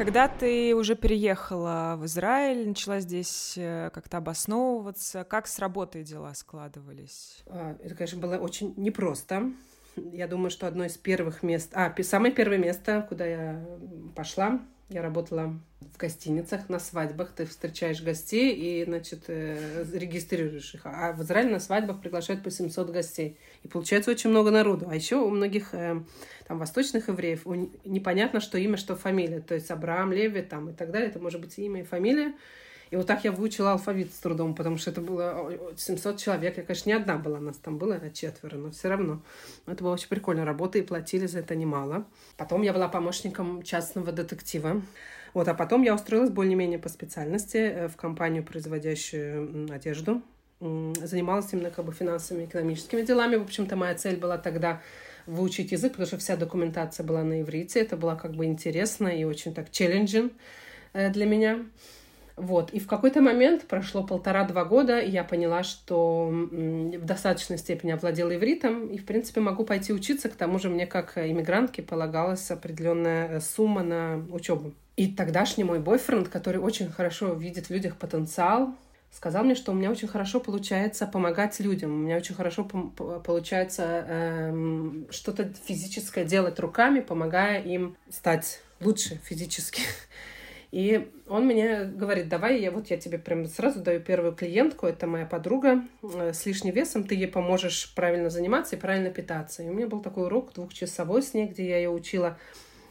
Когда 0.00 0.28
ты 0.28 0.74
уже 0.74 0.96
переехала 0.96 1.94
в 1.98 2.06
Израиль, 2.06 2.66
начала 2.66 3.00
здесь 3.00 3.52
э, 3.58 3.90
как-то 3.92 4.16
обосновываться, 4.16 5.24
как 5.24 5.46
с 5.46 5.58
работой 5.58 6.04
дела 6.04 6.32
складывались? 6.32 7.42
А, 7.44 7.76
Это, 7.82 7.94
конечно, 7.94 8.18
было 8.18 8.38
очень 8.38 8.72
непросто. 8.78 9.52
Я 9.96 10.26
думаю, 10.26 10.48
что 10.48 10.66
одно 10.66 10.86
из 10.86 10.96
первых 10.96 11.42
мест... 11.42 11.72
А, 11.74 11.94
самое 12.02 12.32
первое 12.32 12.56
место, 12.56 13.04
куда 13.10 13.26
я 13.26 13.62
пошла, 14.16 14.62
я 14.90 15.02
работала 15.02 15.54
в 15.80 15.96
гостиницах, 15.96 16.68
на 16.68 16.80
свадьбах. 16.80 17.30
Ты 17.30 17.46
встречаешь 17.46 18.02
гостей 18.02 18.52
и, 18.54 18.84
значит, 18.84 19.24
э, 19.28 19.84
регистрируешь 19.94 20.74
их. 20.74 20.82
А 20.84 21.12
в 21.12 21.22
Израиле 21.22 21.50
на 21.50 21.60
свадьбах 21.60 22.00
приглашают 22.00 22.42
по 22.42 22.50
700 22.50 22.90
гостей. 22.90 23.38
И 23.62 23.68
получается 23.68 24.10
очень 24.10 24.30
много 24.30 24.50
народу. 24.50 24.86
А 24.90 24.94
еще 24.94 25.16
у 25.16 25.30
многих 25.30 25.74
э, 25.74 26.02
там 26.48 26.58
восточных 26.58 27.08
евреев 27.08 27.46
непонятно, 27.84 28.40
что 28.40 28.58
имя, 28.58 28.76
что 28.76 28.96
фамилия. 28.96 29.40
То 29.40 29.54
есть 29.54 29.70
Абрахам, 29.70 30.12
Леви 30.12 30.42
там 30.42 30.70
и 30.70 30.72
так 30.72 30.90
далее. 30.90 31.08
Это 31.08 31.20
может 31.20 31.40
быть 31.40 31.56
имя, 31.58 31.82
и 31.82 31.84
фамилия. 31.84 32.34
И 32.90 32.96
вот 32.96 33.06
так 33.06 33.24
я 33.24 33.30
выучила 33.30 33.72
алфавит 33.72 34.12
с 34.12 34.18
трудом, 34.18 34.54
потому 34.54 34.76
что 34.76 34.90
это 34.90 35.00
было 35.00 35.30
о, 35.30 35.50
о, 35.50 35.76
700 35.76 36.18
человек. 36.18 36.56
Я, 36.56 36.62
конечно, 36.64 36.88
не 36.88 36.94
одна 36.94 37.16
была, 37.18 37.38
нас 37.38 37.56
там 37.56 37.78
было 37.78 38.00
четверо, 38.10 38.56
но 38.56 38.70
все 38.72 38.88
равно. 38.88 39.22
Это 39.66 39.84
была 39.84 39.92
очень 39.92 40.08
прикольная 40.08 40.44
работа, 40.44 40.78
и 40.78 40.82
платили 40.82 41.26
за 41.26 41.38
это 41.38 41.54
немало. 41.54 42.04
Потом 42.36 42.62
я 42.62 42.72
была 42.72 42.88
помощником 42.88 43.62
частного 43.62 44.10
детектива. 44.10 44.82
Вот, 45.34 45.46
а 45.46 45.54
потом 45.54 45.82
я 45.82 45.94
устроилась 45.94 46.30
более-менее 46.30 46.80
по 46.80 46.88
специальности 46.88 47.58
э, 47.58 47.88
в 47.88 47.96
компанию, 47.96 48.42
производящую 48.42 49.72
одежду. 49.72 50.22
Занималась 50.58 51.52
именно 51.52 51.70
как 51.70 51.84
бы 51.84 51.92
финансовыми, 51.92 52.46
экономическими 52.46 53.02
делами. 53.02 53.36
В 53.36 53.42
общем-то, 53.42 53.76
моя 53.76 53.94
цель 53.94 54.16
была 54.16 54.36
тогда 54.36 54.82
выучить 55.26 55.70
язык, 55.70 55.92
потому 55.92 56.06
что 56.08 56.18
вся 56.18 56.36
документация 56.36 57.06
была 57.06 57.22
на 57.22 57.42
иврите. 57.42 57.80
Это 57.80 57.96
было 57.96 58.16
как 58.16 58.32
бы 58.32 58.46
интересно 58.46 59.06
и 59.06 59.22
очень 59.22 59.54
так 59.54 59.70
челленджин 59.70 60.32
э, 60.92 61.10
для 61.10 61.26
меня. 61.26 61.64
Вот. 62.40 62.70
И 62.70 62.80
в 62.80 62.86
какой-то 62.86 63.20
момент, 63.20 63.66
прошло 63.68 64.02
полтора-два 64.02 64.64
года, 64.64 64.98
я 64.98 65.24
поняла, 65.24 65.62
что 65.62 66.30
в 66.30 67.04
достаточной 67.04 67.58
степени 67.58 67.90
овладела 67.92 68.34
ивритом, 68.34 68.86
и, 68.86 68.96
в 68.96 69.04
принципе, 69.04 69.40
могу 69.40 69.64
пойти 69.64 69.92
учиться. 69.92 70.30
К 70.30 70.34
тому 70.36 70.58
же 70.58 70.70
мне, 70.70 70.86
как 70.86 71.18
иммигрантке, 71.18 71.82
полагалась 71.82 72.50
определенная 72.50 73.40
сумма 73.40 73.82
на 73.82 74.24
учебу. 74.30 74.72
И 74.96 75.08
тогдашний 75.08 75.64
мой 75.64 75.80
бойфренд, 75.80 76.28
который 76.28 76.62
очень 76.62 76.90
хорошо 76.90 77.34
видит 77.34 77.66
в 77.66 77.70
людях 77.70 77.96
потенциал, 77.96 78.74
сказал 79.12 79.44
мне, 79.44 79.54
что 79.54 79.72
у 79.72 79.74
меня 79.74 79.90
очень 79.90 80.08
хорошо 80.08 80.40
получается 80.40 81.06
помогать 81.06 81.60
людям, 81.60 81.92
у 81.92 81.96
меня 81.96 82.16
очень 82.16 82.34
хорошо 82.34 82.64
получается 82.64 84.06
эм, 84.08 85.06
что-то 85.10 85.52
физическое 85.66 86.24
делать 86.24 86.58
руками, 86.58 87.00
помогая 87.00 87.60
им 87.60 87.96
стать 88.08 88.62
лучше 88.80 89.20
физически. 89.24 89.82
И 90.70 91.10
он 91.28 91.46
мне 91.46 91.84
говорит, 91.84 92.28
давай, 92.28 92.60
я 92.60 92.70
вот 92.70 92.88
я 92.88 92.96
тебе 92.96 93.18
прям 93.18 93.46
сразу 93.46 93.80
даю 93.80 94.00
первую 94.00 94.32
клиентку, 94.34 94.86
это 94.86 95.08
моя 95.08 95.26
подруга 95.26 95.82
э, 96.02 96.32
с 96.32 96.46
лишним 96.46 96.72
весом, 96.72 97.04
ты 97.04 97.16
ей 97.16 97.26
поможешь 97.26 97.92
правильно 97.94 98.30
заниматься 98.30 98.76
и 98.76 98.78
правильно 98.78 99.10
питаться. 99.10 99.64
И 99.64 99.68
у 99.68 99.72
меня 99.72 99.88
был 99.88 100.00
такой 100.00 100.26
урок 100.26 100.52
двухчасовой 100.54 101.22
с 101.22 101.34
ней, 101.34 101.48
где 101.48 101.68
я 101.68 101.76
ее 101.78 101.90
учила, 101.90 102.38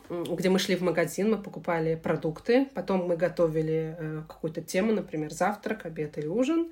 где 0.09 0.49
мы 0.49 0.59
шли 0.59 0.75
в 0.75 0.81
магазин, 0.81 1.31
мы 1.31 1.37
покупали 1.37 1.95
продукты, 1.95 2.67
потом 2.73 3.07
мы 3.07 3.15
готовили 3.15 3.95
э, 3.97 4.21
какую-то 4.27 4.61
тему, 4.61 4.91
например, 4.91 5.31
завтрак, 5.31 5.85
обед 5.85 6.17
или 6.17 6.27
ужин, 6.27 6.71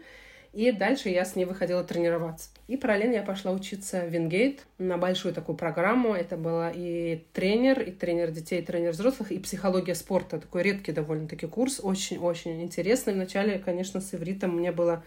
и 0.58 0.72
дальше 0.72 1.10
я 1.10 1.24
с 1.24 1.36
ней 1.36 1.46
выходила 1.46 1.84
тренироваться. 1.84 2.50
И 2.68 2.78
параллельно 2.78 3.14
я 3.14 3.22
пошла 3.22 3.52
учиться 3.52 4.02
в 4.02 4.10
Вингейт 4.10 4.66
на 4.80 4.98
большую 4.98 5.32
такую 5.32 5.56
программу. 5.56 6.16
Это 6.16 6.36
была 6.36 6.72
и 6.74 7.26
тренер, 7.32 7.80
и 7.80 7.92
тренер 7.92 8.32
детей, 8.32 8.62
и 8.62 8.66
тренер 8.66 8.90
взрослых, 8.90 9.32
и 9.32 9.38
психология 9.38 9.94
спорта. 9.94 10.40
Такой 10.40 10.64
редкий 10.64 10.94
довольно-таки 10.94 11.46
курс, 11.46 11.80
очень-очень 11.80 12.64
интересный. 12.64 13.14
Вначале, 13.14 13.60
конечно, 13.60 14.02
с 14.02 14.16
ивритом 14.16 14.58
мне 14.58 14.72
было 14.72 15.04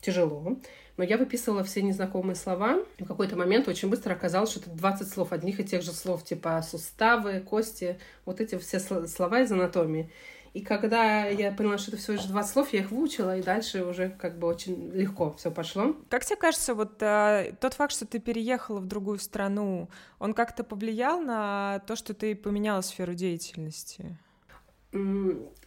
тяжело, 0.00 0.56
но 0.96 1.02
я 1.02 1.18
выписывала 1.18 1.64
все 1.64 1.82
незнакомые 1.82 2.36
слова. 2.36 2.78
В 3.00 3.04
какой-то 3.04 3.34
момент 3.34 3.66
очень 3.66 3.88
быстро 3.88 4.12
оказалось, 4.12 4.52
что 4.52 4.60
это 4.60 4.70
20 4.70 5.08
слов, 5.08 5.32
одних 5.32 5.58
и 5.58 5.64
тех 5.64 5.82
же 5.82 5.90
слов, 5.90 6.22
типа 6.22 6.62
суставы, 6.62 7.40
кости, 7.40 7.98
вот 8.24 8.40
эти 8.40 8.56
все 8.56 8.76
сл- 8.76 9.08
слова 9.08 9.40
из 9.40 9.50
анатомии. 9.50 10.12
И 10.54 10.60
когда 10.60 11.24
я 11.24 11.50
поняла, 11.50 11.78
что 11.78 11.92
это 11.92 12.00
всего 12.00 12.14
лишь 12.14 12.24
20 12.24 12.52
слов, 12.52 12.72
я 12.72 12.80
их 12.80 12.90
выучила, 12.90 13.38
и 13.38 13.42
дальше 13.42 13.84
уже 13.84 14.10
как 14.10 14.38
бы 14.38 14.46
очень 14.48 14.90
легко 14.90 15.32
все 15.38 15.50
пошло. 15.50 15.96
Как 16.10 16.26
тебе 16.26 16.36
кажется, 16.36 16.74
вот 16.74 17.02
а, 17.02 17.52
тот 17.60 17.74
факт, 17.74 17.92
что 17.92 18.06
ты 18.06 18.18
переехала 18.18 18.78
в 18.80 18.86
другую 18.86 19.18
страну, 19.18 19.88
он 20.18 20.34
как-то 20.34 20.62
повлиял 20.62 21.20
на 21.20 21.82
то, 21.86 21.96
что 21.96 22.12
ты 22.12 22.34
поменяла 22.36 22.82
сферу 22.82 23.14
деятельности? 23.14 24.18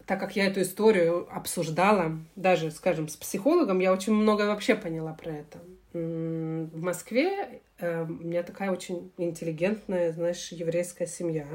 Так 0.05 0.19
как 0.19 0.35
я 0.35 0.45
эту 0.45 0.61
историю 0.61 1.27
обсуждала, 1.35 2.19
даже, 2.35 2.69
скажем, 2.69 3.07
с 3.07 3.15
психологом, 3.15 3.79
я 3.79 3.91
очень 3.91 4.13
много 4.13 4.43
вообще 4.43 4.75
поняла 4.75 5.13
про 5.13 5.31
это. 5.31 5.59
В 5.93 6.81
Москве 6.81 7.61
э, 7.79 8.03
у 8.03 8.07
меня 8.07 8.43
такая 8.43 8.69
очень 8.69 9.11
интеллигентная, 9.17 10.11
знаешь, 10.11 10.51
еврейская 10.51 11.07
семья, 11.07 11.47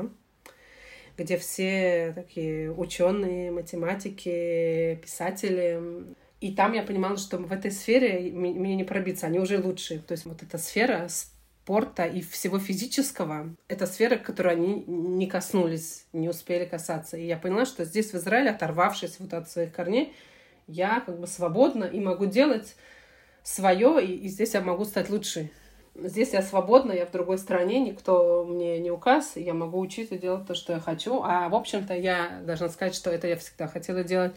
где 1.20 1.36
все 1.36 2.12
такие 2.14 2.72
ученые, 2.72 3.50
математики, 3.50 4.98
писатели. 5.02 5.78
И 6.40 6.54
там 6.54 6.72
я 6.72 6.82
понимала, 6.82 7.18
что 7.18 7.36
в 7.36 7.52
этой 7.52 7.70
сфере 7.70 8.32
мне 8.32 8.74
не 8.74 8.84
пробиться, 8.84 9.26
они 9.26 9.38
уже 9.38 9.58
лучшие. 9.58 10.00
То 10.00 10.12
есть 10.12 10.24
вот 10.24 10.42
эта 10.42 10.56
сфера 10.56 11.08
спорта 11.08 12.04
и 12.04 12.22
всего 12.22 12.58
физического, 12.58 13.54
это 13.68 13.86
сфера, 13.86 14.16
которой 14.16 14.54
они 14.54 14.82
не 14.86 15.26
коснулись, 15.26 16.06
не 16.14 16.30
успели 16.30 16.64
касаться. 16.64 17.18
И 17.18 17.26
я 17.26 17.36
поняла, 17.36 17.66
что 17.66 17.84
здесь, 17.84 18.12
в 18.12 18.16
Израиле, 18.16 18.50
оторвавшись 18.50 19.16
вот 19.18 19.34
от 19.34 19.50
своих 19.50 19.74
корней, 19.74 20.14
я 20.66 21.00
как 21.00 21.20
бы 21.20 21.26
свободна 21.26 21.84
и 21.84 22.00
могу 22.00 22.24
делать 22.24 22.76
свое, 23.42 24.02
и, 24.02 24.14
и 24.14 24.28
здесь 24.28 24.54
я 24.54 24.62
могу 24.62 24.84
стать 24.86 25.10
лучшей. 25.10 25.52
Здесь 25.96 26.32
я 26.32 26.42
свободна, 26.42 26.92
я 26.92 27.04
в 27.04 27.10
другой 27.10 27.36
стране, 27.36 27.80
никто 27.80 28.44
мне 28.48 28.78
не 28.78 28.90
указ, 28.90 29.32
я 29.34 29.54
могу 29.54 29.78
учиться 29.80 30.16
делать 30.16 30.46
то, 30.46 30.54
что 30.54 30.74
я 30.74 30.80
хочу. 30.80 31.20
А, 31.22 31.48
в 31.48 31.54
общем-то, 31.54 31.94
я 31.94 32.40
должна 32.44 32.68
сказать, 32.68 32.94
что 32.94 33.10
это 33.10 33.26
я 33.26 33.36
всегда 33.36 33.66
хотела 33.66 34.04
делать. 34.04 34.32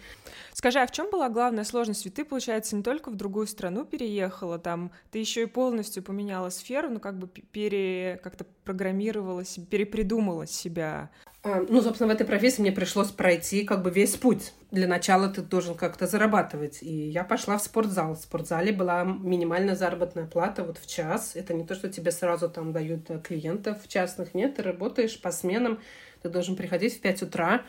Скажи, 0.53 0.79
а 0.79 0.87
в 0.87 0.91
чем 0.91 1.11
была 1.11 1.29
главная 1.29 1.63
сложность? 1.63 2.05
Ведь 2.05 2.15
ты, 2.15 2.25
получается, 2.25 2.75
не 2.75 2.83
только 2.83 3.11
в 3.11 3.15
другую 3.15 3.47
страну 3.47 3.85
переехала, 3.85 4.57
там 4.57 4.91
ты 5.11 5.19
еще 5.19 5.43
и 5.43 5.45
полностью 5.45 6.03
поменяла 6.03 6.49
сферу, 6.49 6.89
ну 6.89 6.99
как 6.99 7.17
бы 7.17 7.27
пере 7.27 8.19
как-то 8.23 8.45
программировала 8.63 9.43
перепридумала 9.69 10.47
себя. 10.47 11.11
А, 11.45 11.62
Ну, 11.67 11.82
собственно, 11.82 12.08
в 12.08 12.15
этой 12.15 12.25
профессии 12.25 12.62
мне 12.62 12.71
пришлось 12.71 13.12
пройти 13.12 13.65
как 13.65 13.84
бы 13.84 13.91
весь 13.91 14.15
путь. 14.15 14.53
Для 14.71 14.88
начала 14.88 15.27
ты 15.27 15.41
должен 15.41 15.75
как-то 15.75 16.08
зарабатывать. 16.08 16.82
И 16.82 17.10
я 17.10 17.25
пошла 17.25 17.58
в 17.58 17.63
спортзал. 17.63 18.15
В 18.15 18.19
спортзале 18.19 18.71
была 18.71 19.03
минимальная 19.03 19.75
заработная 19.75 20.25
плата 20.25 20.63
вот 20.63 20.77
в 20.77 20.88
час. 20.88 21.36
Это 21.36 21.53
не 21.53 21.65
то, 21.65 21.75
что 21.75 21.89
тебе 21.89 22.12
сразу 22.12 22.49
там 22.49 22.71
дают 22.71 23.10
э, 23.10 23.19
клиентов 23.19 23.86
частных. 23.89 24.34
Нет, 24.34 24.56
ты 24.56 24.63
работаешь 24.63 25.19
по 25.19 25.32
сменам. 25.32 25.79
Ты 26.21 26.29
должен 26.29 26.56
приходить 26.56 26.95
в 26.95 27.01
5 27.01 27.23
утра 27.23 27.63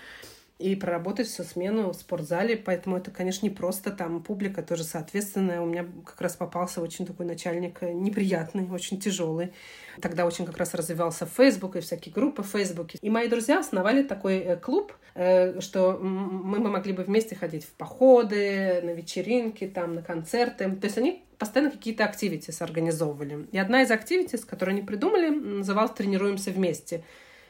и 0.58 0.76
проработать 0.76 1.26
всю 1.26 1.42
смену 1.42 1.90
в 1.90 1.94
спортзале. 1.94 2.56
Поэтому 2.56 2.96
это, 2.96 3.10
конечно, 3.10 3.44
не 3.44 3.50
просто. 3.50 3.90
Там 3.90 4.22
публика 4.22 4.62
тоже 4.62 4.84
соответственная. 4.84 5.60
У 5.60 5.66
меня 5.66 5.86
как 6.06 6.20
раз 6.20 6.36
попался 6.36 6.80
очень 6.80 7.06
такой 7.06 7.26
начальник 7.26 7.82
э, 7.82 7.92
неприятный, 7.92 8.70
очень 8.70 9.00
тяжелый. 9.00 9.52
Тогда 10.00 10.26
очень 10.26 10.46
как 10.46 10.56
раз 10.56 10.74
развивался 10.74 11.26
Facebook 11.26 11.76
и 11.76 11.80
всякие 11.80 12.12
группы 12.12 12.42
в 12.42 12.46
Фейсбуке. 12.46 12.98
И 13.00 13.10
мои 13.10 13.28
друзья 13.28 13.58
основали 13.58 14.04
такой 14.04 14.38
э, 14.38 14.56
клуб, 14.56 14.92
э, 15.14 15.60
что 15.60 15.98
мы, 16.00 16.60
мы 16.60 16.70
могли 16.70 16.92
бы 16.92 17.02
вместе 17.02 17.34
ходить 17.34 17.64
в 17.64 17.72
походы, 17.72 18.80
на 18.82 18.90
вечеринки, 18.90 19.66
там, 19.66 19.96
на 19.96 20.02
концерты. 20.02 20.70
То 20.70 20.84
есть 20.84 20.98
они 20.98 21.24
постоянно 21.38 21.72
какие-то 21.72 22.04
активитис 22.04 22.62
организовывали. 22.62 23.48
И 23.50 23.58
одна 23.58 23.82
из 23.82 23.90
активитис, 23.90 24.44
которую 24.44 24.76
они 24.76 24.86
придумали, 24.86 25.30
называлась 25.30 25.92
«Тренируемся 25.92 26.52
вместе». 26.52 27.02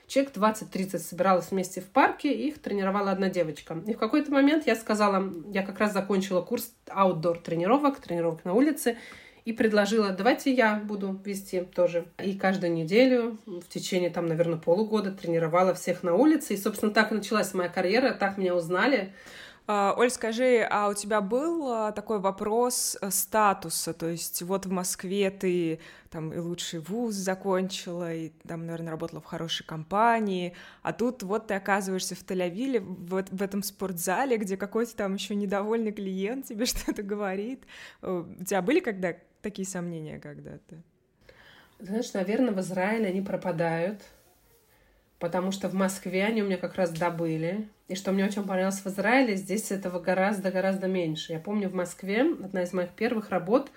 Человек 0.06 0.36
20-30 0.36 0.98
собиралась 0.98 1.50
вместе 1.50 1.80
в 1.80 1.86
парке, 1.86 2.32
их 2.32 2.60
тренировала 2.60 3.10
одна 3.10 3.30
девочка. 3.30 3.82
И 3.86 3.94
в 3.94 3.98
какой-то 3.98 4.30
момент 4.30 4.66
я 4.66 4.76
сказала, 4.76 5.32
я 5.52 5.62
как 5.62 5.78
раз 5.78 5.92
закончила 5.92 6.42
курс 6.42 6.72
аутдор 6.88 7.38
тренировок, 7.38 8.00
тренировок 8.00 8.44
на 8.44 8.52
улице, 8.52 8.98
и 9.44 9.52
предложила, 9.52 10.10
давайте 10.10 10.52
я 10.52 10.76
буду 10.76 11.20
вести 11.24 11.60
тоже. 11.60 12.06
И 12.22 12.34
каждую 12.34 12.72
неделю 12.72 13.38
в 13.44 13.68
течение, 13.68 14.08
там, 14.08 14.26
наверное, 14.26 14.58
полугода 14.58 15.10
тренировала 15.10 15.74
всех 15.74 16.02
на 16.02 16.14
улице. 16.14 16.54
И, 16.54 16.56
собственно, 16.56 16.92
так 16.92 17.12
и 17.12 17.14
началась 17.14 17.52
моя 17.52 17.68
карьера, 17.68 18.12
так 18.12 18.38
меня 18.38 18.54
узнали. 18.54 19.12
А, 19.66 19.94
Оль, 19.96 20.11
скажи, 20.11 20.66
а 20.68 20.88
у 20.90 20.94
тебя 20.94 21.22
был 21.22 21.72
а, 21.72 21.92
такой 21.92 22.18
вопрос 22.18 22.98
э, 23.00 23.11
статуса? 23.11 23.94
То 23.94 24.09
есть 24.09 24.42
вот 24.42 24.66
в 24.66 24.70
Москве 24.70 25.31
ты 25.31 25.81
там 26.11 26.35
и 26.35 26.38
лучший 26.38 26.81
вуз 26.81 27.14
закончила, 27.14 28.12
и 28.12 28.29
там, 28.46 28.66
наверное, 28.66 28.90
работала 28.90 29.22
в 29.22 29.24
хорошей 29.24 29.64
компании, 29.64 30.55
а 30.83 30.92
тут 30.92 31.22
вот 31.22 31.46
ты 31.46 31.55
оказываешься 31.55 32.14
в 32.14 32.22
Тель-Авиве, 32.22 32.81
в, 32.81 33.24
в 33.31 33.42
этом 33.42 33.62
спортзале, 33.62 34.37
где 34.37 34.59
какой-то 34.59 34.94
там 34.96 35.14
еще 35.14 35.35
недовольный 35.35 35.92
клиент 35.92 36.44
тебе 36.44 36.66
что-то 36.66 37.03
говорит. 37.03 37.64
Э, 38.03 38.22
У 38.38 38.44
тебя 38.44 38.61
были 38.61 38.81
когда 38.81 39.14
такие 39.40 39.66
сомнения 39.66 40.18
когда-то? 40.18 40.83
Знаешь, 41.79 42.12
наверное, 42.12 42.53
в 42.53 42.61
Израиле 42.61 43.07
они 43.07 43.22
пропадают, 43.22 44.03
потому 45.24 45.52
что 45.52 45.70
в 45.70 45.72
Москве 45.72 46.22
они 46.26 46.42
у 46.42 46.44
меня 46.44 46.58
как 46.58 46.74
раз 46.74 46.90
добыли. 46.90 47.66
И 47.88 47.94
что 47.94 48.12
мне 48.12 48.26
очень 48.26 48.42
понравилось 48.42 48.84
в 48.84 48.87
Израиле, 48.88 49.37
здесь 49.37 49.70
этого 49.70 49.98
гораздо-гораздо 49.98 50.87
меньше. 50.87 51.32
Я 51.32 51.38
помню, 51.38 51.70
в 51.70 51.74
Москве 51.74 52.20
одна 52.20 52.64
из 52.64 52.74
моих 52.74 52.90
первых 52.90 53.30
работ 53.30 53.70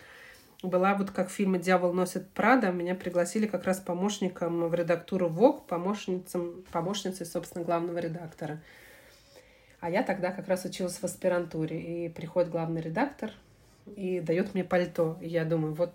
была 0.62 0.94
вот 0.96 1.12
как 1.12 1.30
в 1.30 1.32
фильме 1.32 1.58
«Дьявол 1.58 1.94
носит 1.94 2.28
Прада». 2.32 2.72
Меня 2.72 2.96
пригласили 2.96 3.48
как 3.48 3.64
раз 3.64 3.80
помощником 3.80 4.68
в 4.68 4.76
редактуру 4.76 5.30
ВОК, 5.30 5.66
помощницей, 5.68 6.42
помощницей, 6.70 7.26
собственно, 7.26 7.64
главного 7.64 8.00
редактора. 8.00 8.60
А 9.80 9.90
я 9.90 10.04
тогда 10.04 10.34
как 10.34 10.50
раз 10.50 10.66
училась 10.66 10.98
в 10.98 11.04
аспирантуре. 11.06 12.08
И 12.08 12.10
приходит 12.10 12.50
главный 12.50 12.82
редактор 12.82 13.32
и 13.96 14.20
дает 14.20 14.54
мне 14.54 14.66
пальто. 14.66 15.18
И 15.22 15.30
я 15.30 15.46
думаю, 15.46 15.76
вот, 15.76 15.94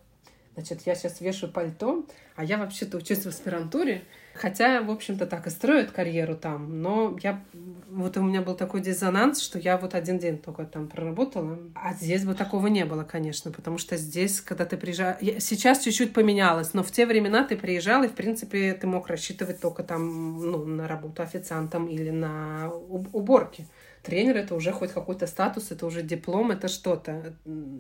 значит, 0.55 0.81
я 0.87 0.95
сейчас 0.95 1.21
вешаю 1.21 1.53
пальто, 1.53 2.07
а 2.37 2.43
я 2.43 2.57
вообще-то 2.57 2.97
учусь 2.97 3.27
в 3.27 3.29
аспирантуре. 3.29 4.05
Хотя, 4.35 4.83
в 4.83 4.90
общем-то, 4.90 5.27
так 5.27 5.47
и 5.47 5.51
строят 5.51 5.90
карьеру 5.90 6.37
там. 6.37 6.81
Но 6.83 7.16
я... 7.23 7.42
Вот 7.88 8.16
у 8.16 8.23
меня 8.23 8.40
был 8.40 8.55
такой 8.55 8.81
диссонанс, 8.81 9.40
что 9.40 9.59
я 9.59 9.77
вот 9.77 9.95
один 9.95 10.18
день 10.18 10.38
только 10.38 10.64
там 10.64 10.88
проработала. 10.88 11.59
А 11.75 11.92
здесь 11.92 12.25
бы 12.25 12.35
такого 12.35 12.68
не 12.68 12.85
было, 12.85 13.05
конечно, 13.05 13.51
потому 13.51 13.77
что 13.79 13.97
здесь, 13.97 14.40
когда 14.40 14.64
ты 14.64 14.77
приезжаешь... 14.77 15.18
я- 15.21 15.40
Сейчас 15.40 15.81
чуть-чуть 15.81 16.14
поменялось, 16.14 16.73
но 16.73 16.83
в 16.83 16.90
те 16.90 17.05
времена 17.07 17.45
ты 17.45 17.57
приезжал, 17.57 18.03
и, 18.05 18.09
в 18.09 18.14
принципе, 18.14 18.73
ты 18.73 18.87
мог 18.87 19.09
рассчитывать 19.09 19.61
только 19.61 19.83
там, 19.83 20.40
ну, 20.40 20.64
на 20.64 20.88
работу 20.88 21.23
официантом 21.23 21.87
или 21.87 22.11
на 22.11 22.71
уб- 22.71 23.11
уборке. 23.12 23.66
Тренер 24.03 24.38
это 24.38 24.55
уже 24.55 24.73
хоть 24.73 24.92
какой-то 24.92 25.27
статус, 25.27 25.71
это 25.71 25.87
уже 25.87 26.03
диплом, 26.03 26.51
это 26.51 26.66
что-то. 26.68 27.35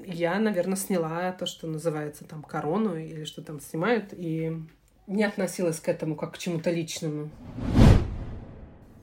Я, 0.06 0.38
наверное, 0.38 0.76
сняла 0.76 1.32
то, 1.32 1.46
что 1.46 1.66
называется 1.66 2.24
там 2.24 2.42
корону 2.42 2.96
или 2.96 3.24
что 3.24 3.42
там 3.42 3.60
снимают, 3.60 4.12
и 4.12 4.56
не 5.06 5.24
относилась 5.24 5.80
к 5.80 5.88
этому 5.88 6.16
как 6.16 6.34
к 6.34 6.38
чему-то 6.38 6.70
личному. 6.70 7.30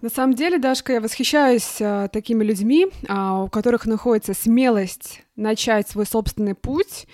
На 0.01 0.09
самом 0.09 0.33
деле, 0.33 0.59
Дашка, 0.59 0.93
я 0.93 1.01
восхищаюсь 1.01 1.81
а, 1.81 2.07
такими 2.07 2.43
людьми, 2.43 2.88
а, 3.09 3.43
у 3.43 3.49
которых 3.49 3.85
находится 3.85 4.33
смелость 4.33 5.23
начать 5.35 5.89
свой 5.89 6.05
собственный 6.05 6.55
путь 6.55 7.05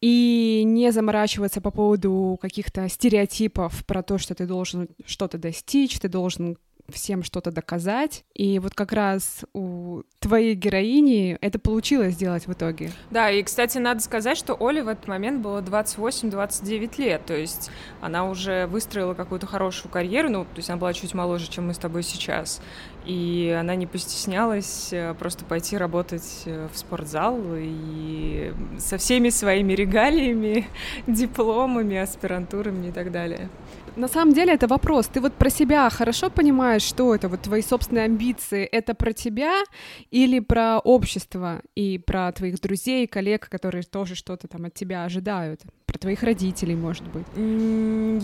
и 0.00 0.62
не 0.64 0.90
заморачиваться 0.92 1.60
по 1.60 1.70
поводу 1.70 2.38
каких-то 2.40 2.88
стереотипов 2.88 3.84
про 3.84 4.02
то, 4.02 4.16
что 4.16 4.34
ты 4.34 4.46
должен 4.46 4.88
что-то 5.04 5.36
достичь, 5.36 5.98
ты 6.00 6.08
должен 6.08 6.56
всем 6.92 7.22
что-то 7.22 7.50
доказать. 7.50 8.24
И 8.34 8.58
вот 8.58 8.74
как 8.74 8.92
раз 8.92 9.44
у 9.52 10.02
твоей 10.20 10.54
героини 10.54 11.36
это 11.40 11.58
получилось 11.58 12.14
сделать 12.14 12.46
в 12.46 12.52
итоге. 12.52 12.92
Да, 13.10 13.30
и, 13.30 13.42
кстати, 13.42 13.78
надо 13.78 14.00
сказать, 14.00 14.38
что 14.38 14.54
Оле 14.54 14.82
в 14.82 14.88
этот 14.88 15.08
момент 15.08 15.42
было 15.42 15.60
28-29 15.60 17.00
лет, 17.00 17.26
то 17.26 17.36
есть 17.36 17.70
она 18.00 18.28
уже 18.28 18.66
выстроила 18.66 19.14
какую-то 19.14 19.46
хорошую 19.46 19.90
карьеру, 19.90 20.30
ну, 20.30 20.44
то 20.44 20.56
есть 20.56 20.70
она 20.70 20.78
была 20.78 20.92
чуть 20.92 21.14
моложе, 21.14 21.48
чем 21.48 21.66
мы 21.66 21.74
с 21.74 21.78
тобой 21.78 22.02
сейчас, 22.02 22.60
и 23.04 23.56
она 23.58 23.74
не 23.74 23.86
постеснялась 23.86 24.92
э, 24.92 25.14
просто 25.14 25.44
пойти 25.44 25.76
работать 25.76 26.42
э, 26.46 26.68
в 26.72 26.78
спортзал 26.78 27.40
и 27.56 28.54
со 28.78 28.96
всеми 28.96 29.30
своими 29.30 29.72
регалиями, 29.72 30.68
дипломами, 31.06 31.96
аспирантурами 31.96 32.88
и 32.88 32.92
так 32.92 33.10
далее. 33.10 33.48
На 33.94 34.08
самом 34.08 34.32
деле 34.32 34.54
это 34.54 34.66
вопрос. 34.66 35.06
Ты 35.06 35.20
вот 35.20 35.34
про 35.34 35.50
себя 35.50 35.90
хорошо 35.90 36.30
понимаешь, 36.30 36.82
что 36.82 37.14
это, 37.14 37.28
вот 37.28 37.42
твои 37.42 37.60
собственные 37.60 38.04
амбиции, 38.04 38.64
это 38.64 38.94
про 38.94 39.12
тебя 39.12 39.62
или 40.10 40.40
про 40.40 40.78
общество 40.78 41.60
и 41.74 41.98
про 41.98 42.32
твоих 42.32 42.58
друзей, 42.60 43.06
коллег, 43.06 43.48
которые 43.50 43.82
тоже 43.82 44.14
что-то 44.14 44.48
там 44.48 44.64
от 44.64 44.74
тебя 44.74 45.04
ожидают? 45.04 45.60
Про 45.84 45.98
твоих 45.98 46.22
родителей, 46.22 46.74
может 46.74 47.04
быть? 47.08 47.26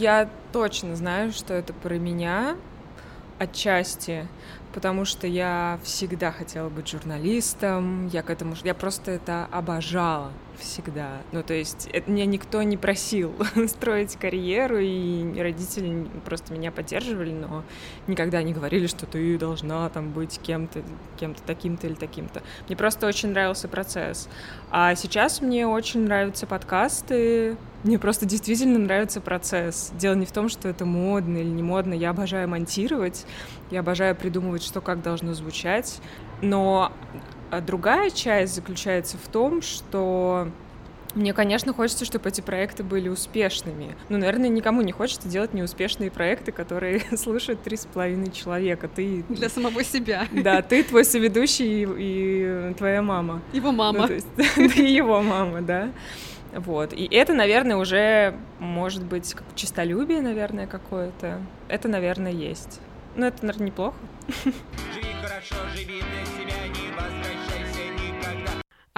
Я 0.01 0.31
точно 0.53 0.97
знаю, 0.97 1.33
что 1.33 1.53
это 1.53 1.75
про 1.75 1.99
меня 1.99 2.57
отчасти, 3.39 4.27
потому 4.73 5.05
что 5.05 5.27
я 5.27 5.79
всегда 5.85 6.33
хотела 6.33 6.71
быть 6.71 6.89
журналистом, 6.89 8.09
я 8.09 8.23
к 8.23 8.31
этому, 8.31 8.55
я 8.65 8.75
просто 8.75 9.11
это 9.11 9.47
обожала 9.53 10.33
всегда. 10.59 11.19
Ну, 11.33 11.43
то 11.43 11.55
есть 11.55 11.89
это, 11.93 12.11
меня 12.11 12.27
никто 12.27 12.63
не 12.63 12.77
просил 12.77 13.35
строить 13.69 14.17
карьеру, 14.17 14.79
и 14.79 15.41
родители 15.41 16.07
просто 16.25 16.53
меня 16.53 16.71
поддерживали, 16.73 17.33
но 17.33 17.65
никогда 18.07 18.43
не 18.43 18.53
говорили, 18.53 18.87
что 18.87 19.07
ты 19.07 19.39
должна 19.39 19.89
там 19.89 20.13
быть 20.13 20.41
кем-то, 20.43 20.83
кем-то 21.19 21.43
таким-то 21.43 21.87
или 21.87 21.95
таким-то. 21.95 22.43
Мне 22.67 22.77
просто 22.77 23.07
очень 23.07 23.31
нравился 23.31 23.69
процесс. 23.69 24.29
А 24.71 24.95
сейчас 24.95 25.41
мне 25.41 25.67
очень 25.67 26.01
нравятся 26.01 26.47
подкасты, 26.47 27.57
мне 27.85 27.99
просто 27.99 28.27
действительно 28.27 28.79
нравится 28.79 29.21
процесс. 29.21 29.93
Дело 29.95 30.15
не 30.15 30.27
в 30.27 30.33
том, 30.33 30.49
что 30.49 30.69
это 30.69 30.85
модно 30.85 31.39
или 31.39 31.49
не 31.49 31.63
модно. 31.63 31.95
Я 31.95 32.11
обожаю 32.11 32.49
монтировать, 32.49 33.25
я 33.71 33.81
обожаю 33.81 34.17
придумывать, 34.17 34.65
что 34.65 34.81
как 34.81 35.01
должно 35.01 35.33
звучать. 35.35 36.01
Но 36.43 36.93
а 37.51 37.61
другая 37.61 38.11
часть 38.11 38.55
заключается 38.55 39.17
в 39.17 39.29
том, 39.29 39.63
что 39.63 40.49
мне, 41.15 41.33
конечно, 41.33 41.73
хочется, 41.73 42.05
чтобы 42.05 42.29
эти 42.29 42.41
проекты 42.41 42.85
были 42.85 43.09
успешными. 43.09 43.97
Но, 44.09 44.19
наверное, 44.19 44.49
никому 44.49 44.83
не 44.83 44.93
хочется 44.93 45.29
делать 45.29 45.55
неуспешные 45.55 46.11
проекты, 46.11 46.53
которые 46.53 47.01
слушают 47.17 47.63
три 47.63 47.77
с 47.77 47.87
половиной 47.87 48.31
человека. 48.31 48.89
Ты... 48.89 49.25
Для 49.29 49.49
самого 49.49 49.83
себя. 49.83 50.27
Да, 50.31 50.63
ты, 50.63 50.83
твой 50.85 51.05
соведущий 51.05 51.85
и, 51.85 52.71
и 52.71 52.75
твоя 52.75 53.03
мама. 53.03 53.43
Его 53.53 53.73
мама. 53.73 54.01
Ну, 54.01 54.07
то 54.07 54.15
есть, 54.15 54.29
ты 54.55 54.83
его 54.83 55.23
мама, 55.23 55.63
да. 55.63 55.91
Вот. 56.55 56.93
И 56.93 57.07
это, 57.11 57.35
наверное, 57.35 57.77
уже 57.77 58.35
может 58.59 59.05
быть 59.05 59.35
как 59.35 59.45
чистолюбие, 59.55 60.21
наверное, 60.21 60.67
какое-то. 60.67 61.41
Это, 61.69 61.89
наверное, 61.89 62.33
есть. 62.33 62.81
Но 63.17 63.27
это, 63.27 63.45
наверное, 63.45 63.67
неплохо. 63.67 63.97
Живи 64.45 65.13
хорошо, 65.23 65.57
живи 65.75 66.01
для 66.01 66.25
себя. 66.25 66.68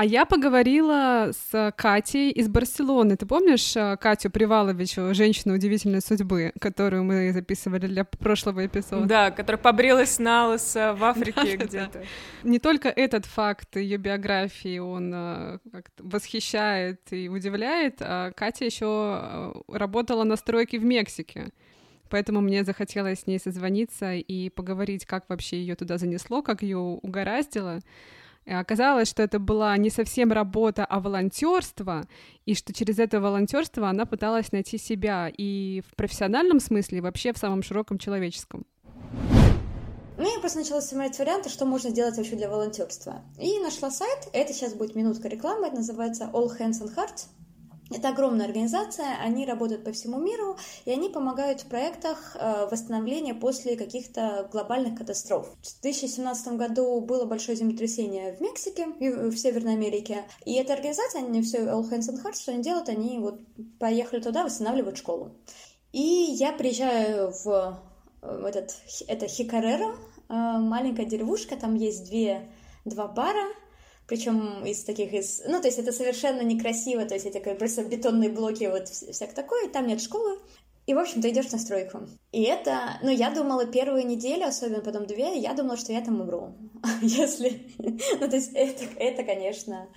А 0.01 0.05
я 0.07 0.25
поговорила 0.25 1.31
с 1.31 1.75
Катей 1.77 2.31
из 2.31 2.49
Барселоны. 2.49 3.19
Ты 3.19 3.27
помнишь 3.27 3.77
э, 3.77 3.99
Катю 3.99 4.31
Приваловичу, 4.31 5.13
женщину 5.13 5.57
удивительной 5.57 6.01
судьбы, 6.01 6.55
которую 6.59 7.05
мы 7.05 7.33
записывали 7.35 7.87
для 7.87 8.05
прошлого 8.05 8.65
эпизода? 8.65 9.05
Да, 9.05 9.31
которая 9.31 9.61
побрилась 9.61 10.19
на 10.19 10.49
лысо 10.49 10.95
в 10.95 11.05
Африке 11.05 11.57
где-то. 11.57 12.03
Не 12.45 12.59
только 12.59 12.89
этот 12.89 13.27
факт 13.27 13.77
ее 13.77 13.99
биографии 13.99 14.79
он 14.79 15.13
э, 15.15 15.59
как-то 15.71 16.03
восхищает 16.03 17.03
и 17.11 17.29
удивляет, 17.29 17.97
а 18.01 18.33
Катя 18.33 18.65
еще 18.65 19.53
работала 19.69 20.25
на 20.25 20.37
стройке 20.37 20.79
в 20.79 20.85
Мексике. 20.87 21.51
Поэтому 22.09 22.41
мне 22.41 22.65
захотелось 22.65 23.21
с 23.21 23.27
ней 23.27 23.39
созвониться 23.39 24.15
и 24.15 24.49
поговорить, 24.49 25.05
как 25.05 25.29
вообще 25.29 25.59
ее 25.61 25.75
туда 25.75 25.99
занесло, 25.99 26.41
как 26.41 26.63
ее 26.63 26.79
угораздило. 26.79 27.81
И 28.47 28.53
оказалось, 28.53 29.09
что 29.09 29.23
это 29.23 29.39
была 29.39 29.77
не 29.77 29.91
совсем 29.91 30.33
работа, 30.33 30.85
а 30.85 31.01
волонтерство, 31.01 32.07
и 32.47 32.55
что 32.55 32.73
через 32.73 32.99
это 32.99 33.21
волонтерство 33.21 33.89
она 33.89 34.07
пыталась 34.07 34.51
найти 34.53 34.79
себя 34.79 35.31
и 35.37 35.83
в 35.87 35.95
профессиональном 35.95 36.59
смысле, 36.59 36.99
и 36.99 37.01
вообще 37.01 37.33
в 37.33 37.39
самом 37.39 37.63
широком 37.63 37.99
человеческом. 37.99 38.67
Ну, 40.17 40.35
я 40.35 40.39
просто 40.41 40.59
начала 40.59 40.83
смотреть 40.83 41.19
варианты, 41.19 41.49
что 41.49 41.65
можно 41.65 41.89
сделать 41.91 42.17
вообще 42.17 42.37
для 42.37 42.51
волонтерства. 42.51 43.23
И 43.39 43.59
нашла 43.61 43.91
сайт, 43.91 44.29
это 44.35 44.53
сейчас 44.53 44.75
будет 44.75 44.95
минутка 44.95 45.29
рекламы, 45.29 45.69
это 45.69 45.77
называется 45.77 46.31
All 46.35 46.51
Hands 46.59 46.79
on 46.83 46.95
Hearts. 46.95 47.29
Это 47.93 48.11
огромная 48.11 48.47
организация, 48.47 49.17
они 49.21 49.45
работают 49.45 49.83
по 49.83 49.91
всему 49.91 50.19
миру, 50.21 50.57
и 50.85 50.93
они 50.93 51.09
помогают 51.09 51.63
в 51.63 51.67
проектах 51.67 52.37
э, 52.39 52.69
восстановления 52.71 53.35
после 53.35 53.77
каких-то 53.77 54.49
глобальных 54.53 54.97
катастроф. 54.97 55.49
В 55.61 55.81
2017 55.83 56.53
году 56.53 57.01
было 57.01 57.25
большое 57.25 57.57
землетрясение 57.57 58.37
в 58.37 58.41
Мексике, 58.41 58.87
в 58.87 59.37
Северной 59.37 59.73
Америке, 59.73 60.25
и 60.45 60.55
эта 60.55 60.75
организация, 60.75 61.23
они 61.23 61.43
все 61.43 61.59
All 61.59 61.83
Hands 61.83 62.09
on 62.09 62.23
Hearts, 62.23 62.41
что 62.43 62.53
они 62.53 62.63
делают, 62.63 62.89
они 62.89 63.19
вот 63.19 63.41
поехали 63.81 64.21
туда 64.21 64.45
восстанавливать 64.45 64.97
школу. 64.97 65.33
И 65.93 65.99
я 66.01 66.53
приезжаю 66.53 67.33
в 67.45 67.81
этот, 68.23 68.73
это 69.09 69.27
Хикарера, 69.27 69.89
э, 69.89 69.95
маленькая 70.29 71.07
деревушка, 71.07 71.57
там 71.57 71.75
есть 71.75 72.05
две, 72.09 72.49
два 72.85 73.09
бара, 73.09 73.49
причем 74.11 74.65
из 74.65 74.83
таких 74.83 75.13
из... 75.13 75.41
Ну, 75.47 75.61
то 75.61 75.69
есть 75.69 75.79
это 75.79 75.93
совершенно 75.93 76.43
некрасиво, 76.43 77.05
то 77.05 77.15
есть 77.15 77.27
это 77.27 77.39
как 77.39 77.59
просто 77.59 77.85
бетонные 77.85 78.29
блоки, 78.29 78.65
вот 78.65 78.89
всяк 78.89 79.35
такое, 79.35 79.69
там 79.69 79.87
нет 79.87 80.03
школы. 80.03 80.37
И, 80.87 80.95
в 80.95 80.99
общем, 80.99 81.23
ты 81.23 81.31
идешь 81.31 81.53
на 81.53 81.59
стройку. 81.59 82.01
И 82.33 82.43
это, 82.43 82.99
ну, 83.03 83.11
я 83.11 83.31
думала 83.31 83.67
первую 83.67 84.05
неделю, 84.05 84.47
особенно 84.47 84.81
потом 84.81 85.07
две, 85.07 85.39
я 85.39 85.55
думала, 85.55 85.77
что 85.77 85.93
я 85.93 86.01
там 86.01 86.21
умру. 86.21 86.57
Если... 87.03 87.69
Ну, 87.79 88.29
то 88.29 88.35
есть 88.35 88.51
это, 88.53 88.85
это, 88.97 89.23
конечно, 89.23 89.89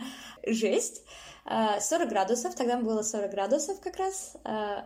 жесть. 0.46 1.02
40 1.46 2.08
градусов, 2.08 2.54
тогда 2.54 2.78
было 2.78 3.02
40 3.02 3.32
градусов 3.32 3.80
как 3.80 3.98
раз, 3.98 4.38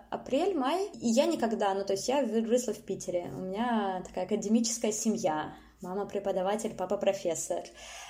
апрель, 0.10 0.58
май. 0.58 0.90
И 1.02 1.10
я 1.10 1.26
никогда, 1.26 1.74
ну, 1.74 1.84
то 1.84 1.94
есть 1.94 2.08
я 2.08 2.22
выросла 2.24 2.74
в 2.74 2.80
Питере. 2.80 3.30
У 3.36 3.42
меня 3.42 4.02
такая 4.08 4.24
академическая 4.24 4.94
семья. 4.94 5.54
Мама 5.82 6.06
преподаватель, 6.06 6.74
папа 6.74 6.98
профессор. 6.98 7.64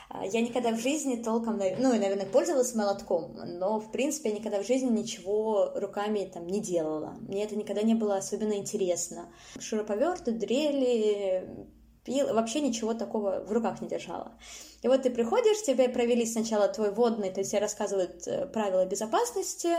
А, 0.10 0.26
я 0.26 0.42
никогда 0.42 0.72
в 0.72 0.80
жизни 0.80 1.22
толком, 1.22 1.58
ну, 1.58 1.90
наверное, 1.90 2.26
пользовалась 2.26 2.76
молотком, 2.76 3.36
но, 3.36 3.80
в 3.80 3.92
принципе, 3.92 4.30
я 4.30 4.36
никогда 4.36 4.62
в 4.62 4.66
жизни 4.66 4.90
ничего 4.90 5.72
руками 5.76 6.30
там 6.34 6.48
не 6.48 6.62
делала. 6.62 7.18
Мне 7.22 7.44
это 7.44 7.56
никогда 7.56 7.82
не 7.82 7.94
было 7.94 8.18
особенно 8.18 8.54
интересно. 8.54 9.30
Шуруповерты, 9.60 10.32
дрели, 10.32 11.68
пил, 12.06 12.34
вообще 12.34 12.62
ничего 12.62 12.94
такого 12.94 13.44
в 13.46 13.52
руках 13.52 13.82
не 13.82 13.90
держала. 13.90 14.32
И 14.82 14.88
вот 14.88 15.04
ты 15.04 15.10
приходишь, 15.10 15.64
тебе 15.64 15.90
провели 15.90 16.26
сначала 16.26 16.68
твой 16.70 16.92
водный, 16.92 17.32
то 17.32 17.42
есть 17.42 17.52
тебе 17.52 17.62
рассказывают 17.62 18.26
э, 18.28 18.46
правила 18.48 18.86
безопасности, 18.86 19.76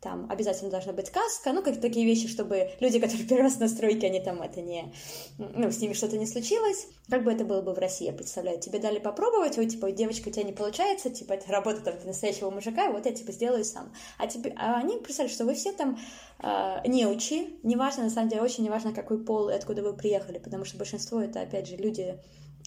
там 0.00 0.30
обязательно 0.30 0.70
должна 0.70 0.92
быть 0.92 1.10
каска, 1.10 1.52
ну, 1.52 1.62
как 1.62 1.80
такие 1.80 2.06
вещи, 2.06 2.28
чтобы 2.28 2.70
люди, 2.78 3.00
которые 3.00 3.24
первый 3.28 3.42
раз 3.42 3.58
на 3.58 3.68
стройке, 3.68 4.06
они 4.06 4.20
там 4.20 4.40
это 4.42 4.60
не, 4.60 4.92
ну, 5.38 5.70
с 5.70 5.80
ними 5.80 5.92
что-то 5.92 6.16
не 6.16 6.26
случилось. 6.26 6.86
Как 7.10 7.24
бы 7.24 7.32
это 7.32 7.44
было 7.44 7.62
бы 7.62 7.72
в 7.72 7.78
России, 7.78 8.06
я 8.06 8.12
представляю. 8.12 8.60
Тебе 8.60 8.78
дали 8.78 9.00
попробовать, 9.00 9.58
ой, 9.58 9.66
типа, 9.66 9.90
девочка, 9.90 10.28
у 10.28 10.30
тебя 10.30 10.44
не 10.44 10.52
получается, 10.52 11.10
типа, 11.10 11.32
это 11.32 11.50
работа 11.50 11.80
там 11.80 11.94
настоящего 12.04 12.50
мужика, 12.50 12.90
вот 12.90 13.06
я, 13.06 13.12
типа, 13.12 13.32
сделаю 13.32 13.64
сам. 13.64 13.92
А, 14.18 14.26
тебе, 14.28 14.54
а 14.56 14.78
они 14.78 14.98
представляют, 14.98 15.32
что 15.32 15.44
вы 15.44 15.54
все 15.54 15.72
там 15.72 15.98
э, 16.40 16.88
неучи, 16.88 17.58
неважно, 17.64 18.04
на 18.04 18.10
самом 18.10 18.28
деле, 18.28 18.42
очень 18.42 18.64
неважно, 18.64 18.92
какой 18.92 19.18
пол 19.24 19.48
и 19.48 19.54
откуда 19.54 19.82
вы 19.82 19.94
приехали, 19.94 20.38
потому 20.38 20.64
что 20.64 20.78
большинство 20.78 21.20
это, 21.20 21.40
опять 21.40 21.66
же, 21.66 21.76
люди 21.76 22.18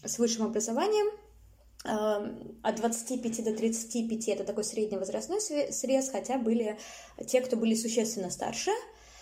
с 0.03 0.19
высшим 0.19 0.45
образованием, 0.45 1.07
от 1.83 2.75
25 2.75 3.43
до 3.43 3.55
35 3.55 4.27
это 4.29 4.43
такой 4.43 4.63
средний 4.63 4.97
возрастной 4.97 5.41
срез, 5.41 6.09
хотя 6.11 6.37
были 6.37 6.77
те, 7.27 7.41
кто 7.41 7.57
были 7.57 7.73
существенно 7.75 8.29
старше. 8.29 8.71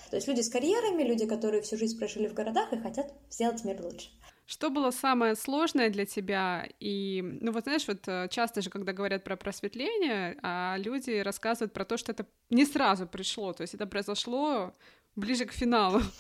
То 0.09 0.15
есть 0.15 0.27
люди 0.27 0.41
с 0.41 0.49
карьерами, 0.49 1.03
люди, 1.03 1.25
которые 1.25 1.61
всю 1.61 1.77
жизнь 1.77 1.97
прожили 1.97 2.27
в 2.27 2.33
городах 2.33 2.73
и 2.73 2.77
хотят 2.77 3.13
сделать 3.29 3.63
мир 3.63 3.81
лучше. 3.81 4.09
Что 4.45 4.71
было 4.71 4.89
самое 4.89 5.35
сложное 5.35 5.91
для 5.91 6.07
тебя? 6.07 6.67
И, 6.79 7.21
ну 7.21 7.51
вот 7.51 7.65
знаешь, 7.65 7.87
вот 7.87 8.07
э, 8.07 8.27
часто 8.31 8.63
же, 8.63 8.71
когда 8.71 8.93
говорят 8.93 9.23
про 9.23 9.37
просветление, 9.37 10.39
а 10.41 10.75
люди 10.79 11.19
рассказывают 11.19 11.71
про 11.71 11.85
то, 11.85 11.97
что 11.97 12.13
это 12.13 12.25
не 12.49 12.65
сразу 12.65 13.05
пришло, 13.05 13.53
то 13.53 13.61
есть 13.61 13.75
это 13.75 13.85
произошло 13.85 14.73
ближе 15.15 15.45
к 15.45 15.51
финалу. 15.51 16.01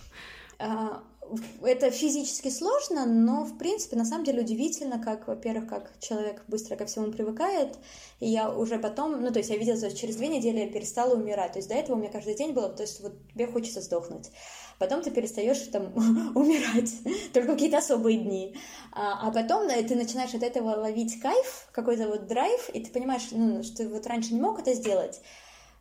А, 0.59 1.03
это 1.61 1.91
физически 1.91 2.49
сложно, 2.49 3.05
но, 3.05 3.43
в 3.43 3.57
принципе, 3.57 3.95
на 3.95 4.05
самом 4.05 4.25
деле 4.25 4.41
удивительно, 4.41 4.99
как, 4.99 5.27
во-первых, 5.27 5.69
как 5.69 5.91
человек 5.99 6.43
быстро 6.47 6.75
ко 6.75 6.85
всему 6.85 7.11
привыкает, 7.11 7.77
и 8.19 8.27
я 8.27 8.51
уже 8.51 8.79
потом, 8.79 9.21
ну, 9.21 9.31
то 9.31 9.39
есть 9.39 9.49
я 9.49 9.57
видела, 9.57 9.77
что 9.77 9.95
через 9.95 10.15
две 10.15 10.27
недели 10.27 10.59
я 10.59 10.67
перестала 10.67 11.15
умирать, 11.15 11.53
то 11.53 11.59
есть 11.59 11.69
до 11.69 11.75
этого 11.75 11.95
у 11.95 11.99
меня 11.99 12.11
каждый 12.11 12.35
день 12.35 12.53
было, 12.53 12.69
то 12.69 12.81
есть 12.81 12.99
вот 13.01 13.13
тебе 13.33 13.47
хочется 13.47 13.81
сдохнуть. 13.81 14.31
Потом 14.79 15.01
ты 15.01 15.11
перестаешь 15.11 15.59
там 15.71 15.93
умирать, 16.35 16.91
только 17.33 17.53
какие-то 17.53 17.77
особые 17.77 18.17
дни. 18.17 18.55
А, 18.91 19.27
а 19.27 19.31
потом 19.31 19.67
да, 19.67 19.75
ты 19.83 19.95
начинаешь 19.95 20.33
от 20.33 20.43
этого 20.43 20.75
ловить 20.77 21.19
кайф, 21.19 21.67
какой-то 21.71 22.07
вот 22.07 22.27
драйв, 22.27 22.69
и 22.73 22.83
ты 22.83 22.91
понимаешь, 22.91 23.27
ну, 23.31 23.61
что 23.61 23.87
вот 23.89 24.07
раньше 24.07 24.33
не 24.33 24.41
мог 24.41 24.59
это 24.59 24.73
сделать, 24.73 25.21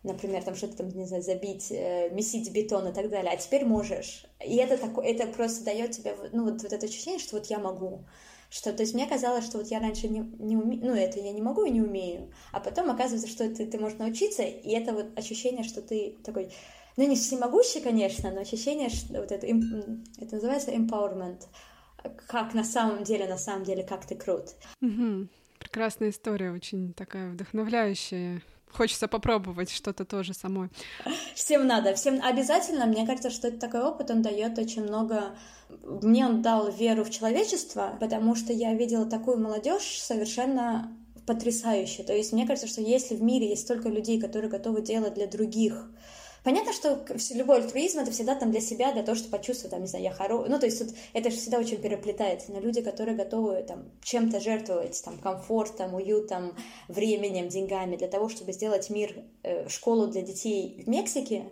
например, 0.03 0.43
там 0.43 0.55
что-то 0.55 0.79
там, 0.79 0.89
не 0.89 1.07
знаю, 1.07 1.23
забить, 1.23 1.71
э, 1.71 2.11
месить 2.11 2.53
бетон 2.53 2.89
и 2.89 2.93
так 2.93 3.09
далее, 3.11 3.33
а 3.33 3.37
теперь 3.37 3.65
можешь. 3.65 4.25
И 4.45 4.57
это 4.57 4.77
такое, 4.77 5.07
это 5.07 5.27
просто 5.27 5.65
дает 5.65 5.93
тебе, 5.93 6.15
ну, 6.33 6.45
вот, 6.45 6.63
вот 6.63 6.73
это 6.73 6.87
ощущение, 6.87 7.19
что 7.19 7.37
вот 7.37 7.47
я 7.47 7.59
могу. 7.59 8.05
Что, 8.51 8.73
то 8.73 8.83
есть 8.83 8.95
мне 8.95 9.07
казалось, 9.07 9.45
что 9.45 9.59
вот 9.59 9.67
я 9.69 9.79
раньше 9.79 10.09
не, 10.09 10.21
не 10.39 10.57
умею, 10.57 10.81
ну, 10.83 10.95
это 10.95 11.21
я 11.21 11.33
не 11.33 11.43
могу 11.43 11.65
и 11.65 11.71
не 11.71 11.83
умею, 11.83 12.33
а 12.51 12.61
потом 12.61 12.91
оказывается, 12.91 13.29
что 13.29 13.47
ты, 13.49 13.67
ты 13.67 13.79
можешь 13.79 13.99
научиться, 13.99 14.43
и 14.43 14.71
это 14.71 14.95
вот 14.95 15.07
ощущение, 15.19 15.65
что 15.65 15.83
ты 15.83 16.17
такой, 16.25 16.51
ну, 16.97 17.07
не 17.07 17.15
всемогущий, 17.15 17.81
конечно, 17.81 18.31
но 18.31 18.41
ощущение, 18.41 18.89
что 18.89 19.21
вот 19.21 19.33
это, 19.33 19.47
это 19.47 20.35
называется 20.35 20.71
empowerment, 20.71 21.43
как 22.27 22.55
на 22.55 22.65
самом 22.65 23.05
деле, 23.05 23.29
на 23.29 23.37
самом 23.37 23.65
деле, 23.65 23.83
как 23.85 24.07
ты 24.07 24.15
крут. 24.15 24.55
Угу. 24.81 25.29
Прекрасная 25.59 26.09
история, 26.11 26.51
очень 26.53 26.95
такая 26.95 27.31
вдохновляющая. 27.31 28.41
Хочется 28.73 29.09
попробовать 29.09 29.71
что-то 29.71 30.05
тоже 30.05 30.35
самой. 30.35 30.69
Всем 31.35 31.67
надо, 31.67 31.95
всем 31.95 32.21
обязательно. 32.23 32.87
Мне 32.87 33.07
кажется, 33.07 33.31
что 33.31 33.49
это 33.49 33.59
такой 33.59 33.83
опыт, 33.83 34.11
он 34.11 34.23
дает 34.23 34.59
очень 34.59 34.83
много. 34.83 35.37
Мне 35.83 36.27
он 36.27 36.43
дал 36.43 36.71
веру 36.71 37.05
в 37.05 37.11
человечество, 37.11 37.97
потому 38.01 38.35
что 38.35 38.53
я 38.53 38.75
видела 38.75 39.07
такую 39.07 39.39
молодежь 39.39 39.99
совершенно 40.01 40.93
потрясающую. 41.27 42.07
То 42.07 42.15
есть 42.15 42.33
мне 42.33 42.47
кажется, 42.47 42.69
что 42.69 42.81
если 42.81 43.15
в 43.15 43.23
мире 43.23 43.51
есть 43.51 43.63
столько 43.63 43.89
людей, 43.89 44.21
которые 44.21 44.51
готовы 44.51 44.81
делать 44.81 45.15
для 45.15 45.27
других, 45.27 45.91
Понятно, 46.45 46.73
что 46.73 47.05
любой 47.33 47.59
альтруизм 47.59 48.01
это 48.01 48.11
всегда 48.11 48.35
там 48.35 48.51
для 48.51 48.61
себя, 48.61 48.93
для 48.93 49.03
того, 49.03 49.17
чтобы 49.17 49.37
почувствовать, 49.37 49.73
там, 49.73 49.81
не 49.81 49.87
знаю, 49.87 50.05
я 50.05 50.13
хороший. 50.13 50.51
Ну, 50.51 50.59
то 50.59 50.67
есть 50.67 50.79
тут 50.79 50.97
это 51.13 51.31
же 51.31 51.37
всегда 51.37 51.59
очень 51.59 51.79
переплетается. 51.79 52.53
Но 52.53 52.61
люди, 52.61 52.81
которые 52.81 53.17
готовы 53.17 53.63
там 53.63 53.91
чем-то 54.03 54.41
жертвовать, 54.41 55.03
там, 55.05 55.19
комфортом, 55.19 55.95
уютом, 55.95 56.55
временем, 56.89 57.49
деньгами, 57.49 57.97
для 57.97 58.09
того, 58.09 58.29
чтобы 58.29 58.53
сделать 58.53 58.91
мир, 58.91 59.25
э, 59.43 59.69
школу 59.69 60.07
для 60.07 60.23
детей 60.23 60.83
в 60.85 60.89
Мексике, 60.89 61.51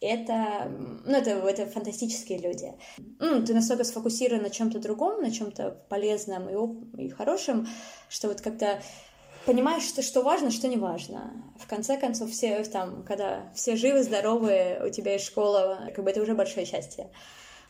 это, 0.00 0.70
ну, 1.06 1.16
это, 1.16 1.30
это 1.30 1.66
фантастические 1.66 2.38
люди. 2.38 2.74
Ну, 3.18 3.42
ты 3.44 3.54
настолько 3.54 3.84
сфокусирован 3.84 4.42
на 4.42 4.50
чем-то 4.50 4.78
другом, 4.78 5.22
на 5.22 5.30
чем-то 5.30 5.70
полезном 5.88 6.48
и, 6.48 7.06
и 7.06 7.08
хорошем, 7.08 7.66
что 8.08 8.28
вот 8.28 8.42
как-то 8.42 8.82
понимаешь, 9.46 9.84
что, 9.84 10.02
что 10.02 10.22
важно, 10.22 10.50
что 10.50 10.68
не 10.68 10.76
важно. 10.76 11.32
В 11.58 11.66
конце 11.66 11.96
концов, 11.96 12.30
все 12.30 12.62
там, 12.64 13.04
когда 13.04 13.50
все 13.54 13.76
живы, 13.76 14.02
здоровы, 14.02 14.78
у 14.84 14.90
тебя 14.90 15.12
есть 15.14 15.24
школа, 15.24 15.90
как 15.94 16.04
бы 16.04 16.10
это 16.10 16.20
уже 16.20 16.34
большое 16.34 16.66
счастье. 16.66 17.08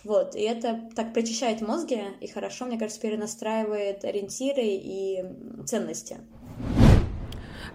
Вот, 0.02 0.34
и 0.34 0.40
это 0.40 0.88
так 0.94 1.12
прочищает 1.12 1.60
мозги 1.60 2.02
и 2.20 2.26
хорошо, 2.28 2.64
мне 2.64 2.78
кажется, 2.78 3.00
перенастраивает 3.00 4.04
ориентиры 4.04 4.62
и 4.62 5.24
ценности. 5.66 6.18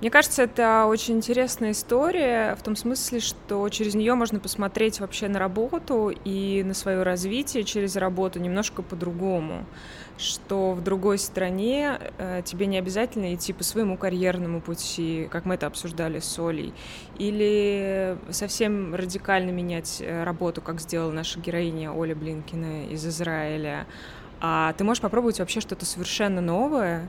Мне 0.02 0.10
кажется, 0.10 0.42
это 0.44 0.88
очень 0.88 1.18
интересная 1.18 1.72
история 1.72 2.56
в 2.56 2.64
том 2.64 2.76
смысле, 2.76 3.20
что 3.20 3.70
через 3.70 3.94
нее 3.94 4.16
можно 4.16 4.40
посмотреть 4.40 5.00
вообще 5.00 5.28
на 5.28 5.38
работу 5.38 6.12
и 6.26 6.64
на 6.66 6.74
свое 6.74 7.04
развитие 7.04 7.64
через 7.64 7.96
работу 7.96 8.40
немножко 8.40 8.82
по-другому 8.82 9.66
что 10.22 10.74
в 10.74 10.84
другой 10.84 11.18
стране 11.18 11.98
э, 12.18 12.42
тебе 12.46 12.68
не 12.68 12.78
обязательно 12.78 13.34
идти 13.34 13.54
по 13.54 13.64
своему 13.64 13.98
карьерному 13.98 14.62
пути, 14.62 15.28
как 15.32 15.46
мы 15.46 15.56
это 15.56 15.68
обсуждали 15.68 16.20
с 16.20 16.40
Олей, 16.40 16.74
или 17.18 18.18
совсем 18.30 18.94
радикально 18.94 19.50
менять 19.50 19.98
э, 20.00 20.24
работу, 20.24 20.62
как 20.62 20.80
сделала 20.80 21.12
наша 21.12 21.40
героиня 21.40 21.92
Оля 21.92 22.16
Блинкина 22.16 22.88
из 22.90 23.06
Израиля. 23.06 23.88
А 24.44 24.74
ты 24.74 24.84
можешь 24.84 25.02
попробовать 25.02 25.40
вообще 25.40 25.60
что-то 25.60 25.86
совершенно 25.86 26.42
новое, 26.42 27.08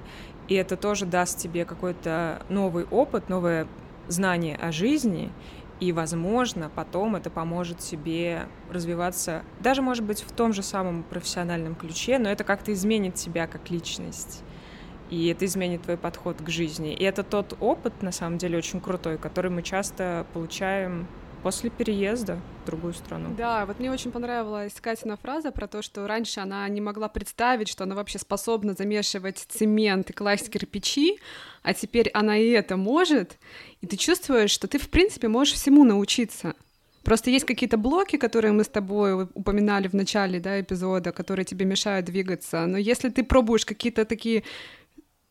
и 0.53 0.55
это 0.55 0.77
тоже 0.77 1.07
даст 1.07 1.39
тебе 1.39 1.65
какой-то 1.65 2.43
новый 2.51 2.85
опыт, 2.85 3.31
новое 3.31 3.67
знание 4.07 4.55
о 4.57 4.71
жизни, 4.71 5.33
и, 5.81 5.93
возможно, 5.93 6.71
потом 6.75 7.17
это 7.17 7.31
поможет 7.31 7.79
тебе 7.79 8.47
развиваться, 8.71 9.45
даже, 9.61 9.81
может 9.81 10.05
быть, 10.05 10.21
в 10.21 10.31
том 10.31 10.53
же 10.53 10.63
самом 10.63 11.05
профессиональном 11.05 11.75
ключе, 11.75 12.19
но 12.19 12.29
это 12.29 12.45
как-то 12.45 12.71
изменит 12.75 13.15
тебя 13.15 13.47
как 13.47 13.71
личность. 13.71 14.45
И 15.09 15.29
это 15.29 15.47
изменит 15.47 15.85
твой 15.85 15.97
подход 15.97 16.43
к 16.43 16.49
жизни. 16.51 16.93
И 16.93 17.03
это 17.03 17.23
тот 17.23 17.57
опыт, 17.59 18.03
на 18.03 18.13
самом 18.13 18.37
деле, 18.37 18.59
очень 18.59 18.83
крутой, 18.83 19.17
который 19.17 19.51
мы 19.51 19.63
часто 19.63 20.27
получаем 20.35 21.07
после 21.43 21.71
переезда 21.71 22.39
в 22.63 22.67
другую 22.67 22.95
страну. 22.95 23.35
Да, 23.37 23.67
вот 23.67 23.79
мне 23.79 23.91
очень 23.91 24.13
понравилась 24.13 24.75
Катина 24.81 25.17
фраза 25.17 25.51
про 25.51 25.67
то, 25.67 25.83
что 25.83 26.07
раньше 26.07 26.41
она 26.41 26.69
не 26.69 26.81
могла 26.81 27.09
представить, 27.09 27.69
что 27.69 27.85
она 27.85 27.95
вообще 27.95 28.19
способна 28.19 28.75
замешивать 28.75 29.39
цемент 29.39 30.11
и 30.11 30.13
класть 30.13 30.51
кирпичи, 30.51 31.19
а 31.63 31.75
теперь 31.75 32.11
она 32.15 32.37
и 32.37 32.51
это 32.51 32.77
может, 32.77 33.39
и 33.81 33.87
ты 33.87 33.97
чувствуешь, 33.97 34.51
что 34.51 34.69
ты, 34.69 34.79
в 34.79 34.89
принципе, 34.89 35.29
можешь 35.29 35.55
всему 35.55 35.85
научиться. 35.85 36.55
Просто 37.03 37.31
есть 37.31 37.45
какие-то 37.45 37.77
блоки, 37.77 38.17
которые 38.17 38.53
мы 38.53 38.63
с 38.63 38.69
тобой 38.69 39.25
упоминали 39.35 39.89
в 39.89 39.95
начале 39.95 40.39
да, 40.39 40.61
эпизода, 40.61 41.11
которые 41.11 41.45
тебе 41.45 41.67
мешают 41.67 42.07
двигаться. 42.07 42.65
Но 42.67 42.79
если 42.79 43.09
ты 43.09 43.25
пробуешь 43.25 43.67
какие-то 43.67 44.05
такие 44.05 44.45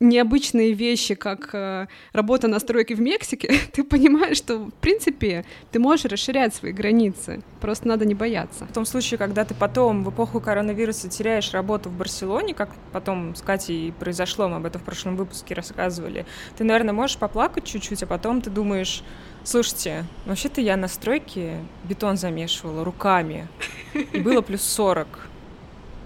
необычные 0.01 0.73
вещи, 0.73 1.15
как 1.15 1.51
э, 1.53 1.87
работа 2.11 2.47
на 2.47 2.59
стройке 2.59 2.95
в 2.95 2.99
Мексике, 2.99 3.53
ты 3.73 3.83
понимаешь, 3.83 4.37
что, 4.37 4.57
в 4.57 4.73
принципе, 4.73 5.45
ты 5.71 5.79
можешь 5.79 6.05
расширять 6.05 6.53
свои 6.53 6.73
границы. 6.73 7.41
Просто 7.61 7.87
надо 7.87 8.05
не 8.05 8.15
бояться. 8.15 8.65
В 8.65 8.73
том 8.73 8.85
случае, 8.85 9.17
когда 9.17 9.45
ты 9.45 9.53
потом 9.53 10.03
в 10.03 10.09
эпоху 10.09 10.41
коронавируса 10.41 11.07
теряешь 11.07 11.53
работу 11.53 11.89
в 11.89 11.93
Барселоне, 11.93 12.53
как 12.53 12.69
потом 12.91 13.35
с 13.35 13.41
Катей 13.41 13.93
произошло, 13.93 14.49
мы 14.49 14.57
об 14.57 14.65
этом 14.65 14.81
в 14.81 14.83
прошлом 14.83 15.15
выпуске 15.15 15.53
рассказывали, 15.53 16.25
ты, 16.57 16.63
наверное, 16.63 16.93
можешь 16.93 17.17
поплакать 17.17 17.65
чуть-чуть, 17.65 18.03
а 18.03 18.07
потом 18.07 18.41
ты 18.41 18.49
думаешь, 18.49 19.03
слушайте, 19.43 20.05
вообще-то 20.25 20.61
я 20.61 20.77
на 20.77 20.87
стройке 20.87 21.59
бетон 21.83 22.17
замешивала 22.17 22.83
руками, 22.83 23.47
и 23.93 24.19
было 24.19 24.41
плюс 24.41 24.63
40 24.63 25.30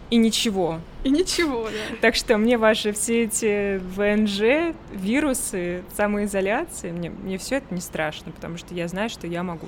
и 0.09 0.17
ничего. 0.17 0.79
И 1.03 1.09
ничего, 1.09 1.65
да. 1.65 1.95
Так 2.01 2.15
что 2.15 2.37
мне 2.37 2.57
ваши 2.57 2.93
все 2.93 3.23
эти 3.23 3.77
ВНЖ, 3.77 4.75
вирусы, 4.91 5.83
самоизоляции, 5.95 6.91
мне, 6.91 7.09
мне 7.09 7.37
все 7.37 7.55
это 7.57 7.73
не 7.73 7.81
страшно, 7.81 8.31
потому 8.31 8.57
что 8.57 8.73
я 8.73 8.87
знаю, 8.87 9.09
что 9.09 9.27
я 9.27 9.43
могу. 9.43 9.67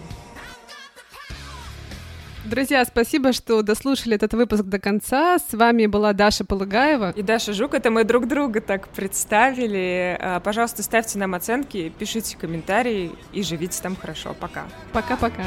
Друзья, 2.45 2.85
спасибо, 2.85 3.33
что 3.33 3.61
дослушали 3.61 4.15
этот 4.15 4.33
выпуск 4.33 4.63
до 4.63 4.79
конца. 4.79 5.37
С 5.37 5.53
вами 5.53 5.85
была 5.85 6.13
Даша 6.13 6.45
Полыгаева. 6.45 7.11
И 7.11 7.21
Даша 7.21 7.51
Жук. 7.51 7.73
Это 7.73 7.91
мы 7.91 8.05
друг 8.05 8.25
друга 8.25 8.61
так 8.61 8.87
представили. 8.87 10.17
А, 10.17 10.39
пожалуйста, 10.39 10.81
ставьте 10.81 11.19
нам 11.19 11.35
оценки, 11.35 11.91
пишите 11.99 12.37
комментарии 12.37 13.11
и 13.33 13.43
живите 13.43 13.81
там 13.81 13.97
хорошо. 13.97 14.33
Пока. 14.39 14.65
Пока-пока. 14.93 15.43